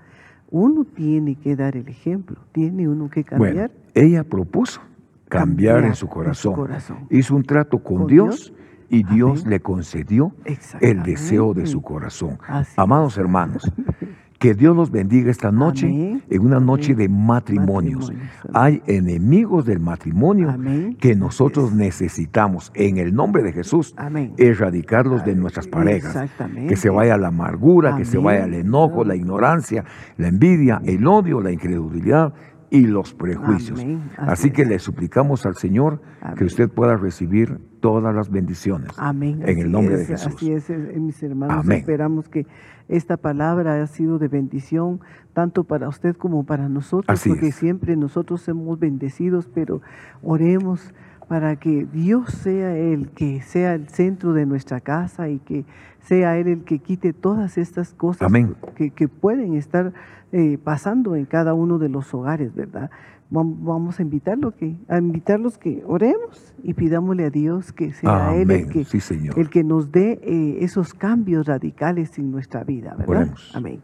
Uno 0.51 0.84
tiene 0.84 1.34
que 1.36 1.57
dar 1.57 1.76
el 1.76 1.88
ejemplo, 1.88 2.36
tiene 2.53 2.88
uno 2.88 3.11
que 3.11 3.22
Bueno, 3.36 3.44
cambiar. 3.44 3.70
ella 3.94 4.24
propuso 4.24 4.80
cambiar, 5.28 5.76
Cambiar 5.76 5.84
en 5.84 5.94
su 5.94 6.07
en 6.07 6.34
su 6.34 6.53
corazón. 6.53 7.07
Hizo 7.11 7.36
un 7.36 7.42
trato 7.44 7.78
con, 7.82 7.99
Con 7.99 8.07
Dios, 8.07 8.46
Dios. 8.46 8.53
y 8.88 9.03
Dios 9.14 9.40
Amén. 9.42 9.51
le 9.51 9.61
concedió 9.61 10.32
el 10.80 11.03
deseo 11.03 11.53
de 11.53 11.66
su 11.66 11.82
corazón. 11.82 12.38
Así 12.46 12.72
Amados 12.78 13.18
hermanos, 13.18 13.70
que 14.39 14.55
Dios 14.55 14.76
los 14.76 14.91
bendiga 14.91 15.30
esta 15.30 15.51
noche 15.51 15.86
Amén. 15.86 16.22
en 16.30 16.43
una 16.43 16.61
noche 16.61 16.93
Amén. 16.93 16.99
de 16.99 17.09
matrimonios. 17.09 18.12
Hay 18.55 18.82
enemigos 18.86 19.64
del 19.66 19.80
matrimonio 19.80 20.51
Amén. 20.51 20.97
que 21.01 21.16
nosotros 21.16 21.70
es. 21.70 21.76
necesitamos 21.76 22.70
en 22.74 22.99
el 22.99 23.14
nombre 23.14 23.43
de 23.43 23.53
Jesús 23.53 23.95
Amén. 23.97 24.34
erradicarlos 24.39 25.24
de 25.24 25.34
nuestras 25.34 25.66
parejas. 25.66 26.30
Que 26.68 26.76
se 26.76 26.89
vaya 26.89 27.16
la 27.16 27.28
amargura, 27.28 27.97
que 27.97 28.05
se 28.05 28.18
vaya 28.18 28.45
el 28.45 28.55
enojo, 28.55 29.05
la 29.05 29.16
ignorancia, 29.16 29.84
la 30.16 30.28
envidia, 30.28 30.80
el 30.84 31.07
odio, 31.07 31.41
la 31.41 31.51
incredulidad 31.51 32.32
y 32.71 32.87
los 32.87 33.14
prejuicios. 33.14 33.81
Amén. 33.81 34.11
Así 34.16 34.31
Así 34.49 34.51
que 34.51 34.64
le 34.64 34.79
suplicamos 34.79 35.47
al 35.47 35.57
Señor 35.57 36.01
que 36.37 36.45
usted 36.45 36.69
pueda 36.69 36.97
recibir 36.97 37.59
todas 37.81 38.14
las 38.14 38.31
bendiciones. 38.31 38.91
Amén. 38.97 39.43
En 39.45 39.59
el 39.59 39.71
nombre 39.71 39.97
de 39.97 40.03
es, 40.03 40.09
Jesús. 40.09 40.35
Así 40.35 40.53
es, 40.53 40.71
eh, 40.71 40.77
mis 40.99 41.23
hermanos. 41.23 41.64
Amén. 41.64 41.79
Esperamos 41.79 42.29
que 42.29 42.47
esta 42.89 43.16
palabra 43.16 43.83
ha 43.83 43.87
sido 43.87 44.19
de 44.19 44.29
bendición 44.29 45.01
tanto 45.33 45.64
para 45.64 45.89
usted 45.89 46.16
como 46.16 46.45
para 46.45 46.69
nosotros, 46.69 47.07
Así 47.09 47.29
porque 47.29 47.49
es. 47.49 47.55
siempre 47.55 47.97
nosotros 47.97 48.43
somos 48.43 48.79
bendecidos, 48.79 49.49
pero 49.53 49.81
oremos 50.23 50.93
para 51.29 51.57
que 51.57 51.87
Dios 51.93 52.31
sea 52.33 52.76
el 52.76 53.11
que 53.11 53.43
sea 53.43 53.74
el 53.74 53.89
centro 53.89 54.33
de 54.33 54.47
nuestra 54.47 54.81
casa 54.81 55.29
y 55.29 55.39
que 55.39 55.64
sea 56.01 56.39
Él 56.39 56.49
el 56.49 56.64
que 56.64 56.79
quite 56.79 57.12
todas 57.12 57.59
estas 57.59 57.93
cosas 57.93 58.22
Amén. 58.22 58.55
que, 58.76 58.91
que 58.91 59.09
pueden 59.09 59.55
estar 59.55 59.93
eh, 60.33 60.59
pasando 60.62 61.16
en 61.16 61.26
cada 61.26 61.55
uno 61.55 61.79
de 61.79 61.89
los 61.89 62.12
hogares, 62.14 62.55
¿verdad? 62.55 62.91
Vam- 63.31 63.57
Vamos 63.61 63.99
a 63.99 64.03
invitarlo 64.03 64.53
que, 64.57 64.74
a 64.89 64.97
invitarlos 64.99 65.59
que 65.59 65.83
oremos 65.87 66.55
y 66.62 66.72
pidámosle 66.72 67.24
a 67.26 67.31
Dios 67.31 67.72
que 67.72 67.93
sea 67.93 68.35
Él 68.35 68.51
el 68.51 68.68
que, 68.70 68.85
Sí, 68.85 68.99
el 69.37 69.51
que 69.51 69.64
nos 69.64 69.93
dé 69.93 70.18
eh, 70.22 70.59
esos 70.64 70.95
cambios 70.95 71.47
radicales 71.47 72.18
en 72.18 72.31
nuestra 72.31 72.64
vida, 72.64 72.95
¿verdad? 72.97 73.09
Oremos. 73.09 73.53
Amén. 73.55 73.81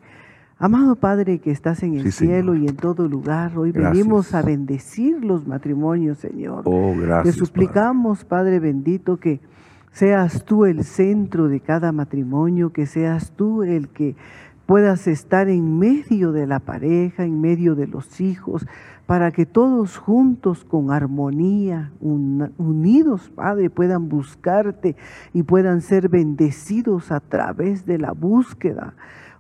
Amado 0.65 0.97
Padre 0.97 1.41
que 1.41 1.51
estás 1.51 1.83
en 1.83 1.93
el 1.93 2.11
Sí, 2.11 2.25
cielo 2.27 2.53
Señor. 2.55 2.65
y 2.65 2.69
en 2.71 2.77
todo 2.77 3.07
lugar, 3.07 3.59
hoy 3.59 3.71
Gracias. 3.71 3.93
venimos 3.99 4.33
a 4.35 4.41
bendecir 4.41 5.23
los 5.23 5.47
matrimonios, 5.47 6.17
Señor. 6.17 6.63
Oh, 6.65 6.93
Te 6.95 7.01
gracias. 7.03 7.35
suplicamos, 7.37 8.25
Padre 8.25 8.61
bendito, 8.61 9.19
que 9.19 9.41
seas 9.93 10.47
tú 10.47 10.65
el 10.65 10.85
centro 10.85 11.49
de 11.49 11.61
cada 11.61 11.93
matrimonio, 11.93 12.73
que 12.73 12.87
seas 12.87 13.33
tú 13.33 13.63
el 13.63 13.89
que 13.91 14.17
puedas 14.65 15.07
estar 15.07 15.51
en 15.51 15.79
medio 15.79 16.33
de 16.33 16.47
la 16.47 16.61
pareja, 16.61 17.25
en 17.25 17.43
medio 17.43 17.75
de 17.75 17.87
los 17.87 18.19
hijos, 18.23 18.67
para 19.05 19.33
que 19.33 19.45
todos 19.45 19.99
juntos 19.99 20.65
con 20.65 20.91
armonía, 20.91 21.93
un- 22.01 22.55
unidos, 22.57 23.31
Padre, 23.35 23.69
puedan 23.69 24.09
buscarte 24.09 24.97
y 25.35 25.43
puedan 25.43 25.83
ser 25.83 26.09
bendecidos 26.09 27.13
a 27.13 27.21
través 27.21 27.85
de 27.85 27.99
la 27.99 28.13
búsqueda. 28.13 28.95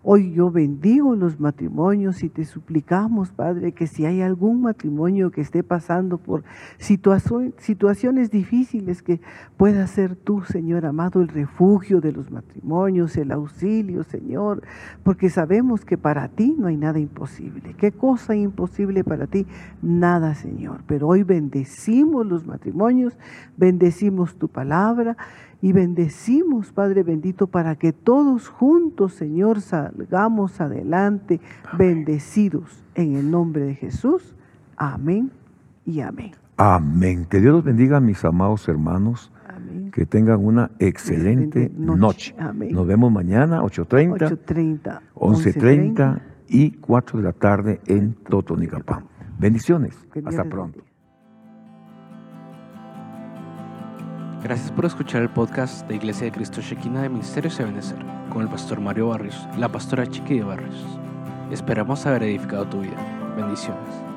Hoy 0.06 0.32
yo 0.34 0.50
bendigo 0.50 1.16
los 1.16 1.40
matrimonios 1.40 2.22
y 2.24 2.28
te 2.28 2.44
suplicamos, 2.44 3.32
Padre, 3.32 3.72
que 3.72 3.86
si 3.86 4.04
hay 4.04 4.20
algún 4.20 4.60
matrimonio 4.60 5.30
que 5.30 5.40
esté 5.40 5.62
pasando 5.62 6.18
por 6.18 6.44
situacio- 6.78 7.54
situaciones 7.56 8.30
difíciles, 8.30 9.00
que 9.00 9.22
pueda 9.56 9.86
ser 9.86 10.14
tú, 10.14 10.42
Señor 10.42 10.84
amado, 10.84 11.22
el 11.22 11.28
refugio 11.28 12.02
de 12.02 12.12
los 12.12 12.30
matrimonios, 12.30 13.16
el 13.16 13.32
auxilio, 13.32 14.02
Señor, 14.02 14.62
porque 15.04 15.30
sabemos 15.30 15.86
que 15.86 15.96
para 15.96 16.28
ti 16.28 16.54
no 16.58 16.66
hay 16.66 16.76
nada 16.76 16.98
imposible. 16.98 17.74
¿Qué 17.78 17.90
cosa 17.90 18.36
imposible 18.36 19.04
para 19.04 19.26
ti? 19.26 19.46
Nada, 19.80 20.34
Señor. 20.34 20.82
Pero 20.86 21.08
hoy 21.08 21.22
bendecimos 21.22 22.26
los 22.26 22.46
matrimonios, 22.46 23.16
bendecimos 23.56 24.36
tu 24.36 24.48
palabra 24.48 25.16
y 25.64 25.72
bendecimos, 25.72 26.72
Padre 26.72 27.02
bendito, 27.02 27.46
para 27.46 27.76
que 27.76 27.94
todos 27.94 28.50
juntos, 28.50 29.14
Señor, 29.14 29.62
salgamos 29.62 30.60
adelante 30.60 31.40
bendecidos 31.78 32.84
en 32.94 33.16
el 33.16 33.30
nombre 33.30 33.64
de 33.64 33.74
Jesús. 33.74 34.36
Amén 34.76 35.30
y 35.86 36.00
amén. 36.00 36.32
Amén. 36.58 37.24
Que 37.30 37.40
Dios 37.40 37.54
los 37.54 37.64
bendiga, 37.64 37.98
mis 37.98 38.22
amados 38.26 38.68
hermanos. 38.68 39.32
Amén. 39.48 39.90
Que 39.90 40.04
tengan 40.04 40.44
una 40.44 40.70
excelente 40.80 41.72
noche. 41.74 41.98
noche. 41.98 42.34
Amén. 42.38 42.70
Nos 42.70 42.86
vemos 42.86 43.10
mañana, 43.10 43.62
8.30, 43.62 44.44
8.30, 44.44 45.00
11.30 45.14 46.22
y 46.46 46.72
4 46.72 47.18
de 47.20 47.24
la 47.24 47.32
tarde 47.32 47.80
en 47.86 48.12
Totonicapán. 48.28 49.06
Bendiciones. 49.38 49.96
Hasta 50.26 50.44
pronto. 50.44 50.80
Gracias 54.44 54.70
por 54.70 54.84
escuchar 54.84 55.22
el 55.22 55.30
podcast 55.30 55.88
de 55.88 55.96
Iglesia 55.96 56.26
de 56.26 56.32
Cristo 56.32 56.60
Shekinah 56.60 57.00
de 57.00 57.08
Ministerios 57.08 57.56
de 57.56 57.64
Benecer 57.64 57.96
con 58.28 58.42
el 58.42 58.48
pastor 58.48 58.78
Mario 58.78 59.08
Barrios 59.08 59.48
la 59.56 59.72
pastora 59.72 60.06
Chiqui 60.06 60.34
de 60.34 60.44
Barrios. 60.44 60.84
Esperamos 61.50 62.04
haber 62.04 62.24
edificado 62.24 62.66
tu 62.66 62.82
vida. 62.82 63.34
Bendiciones. 63.38 64.13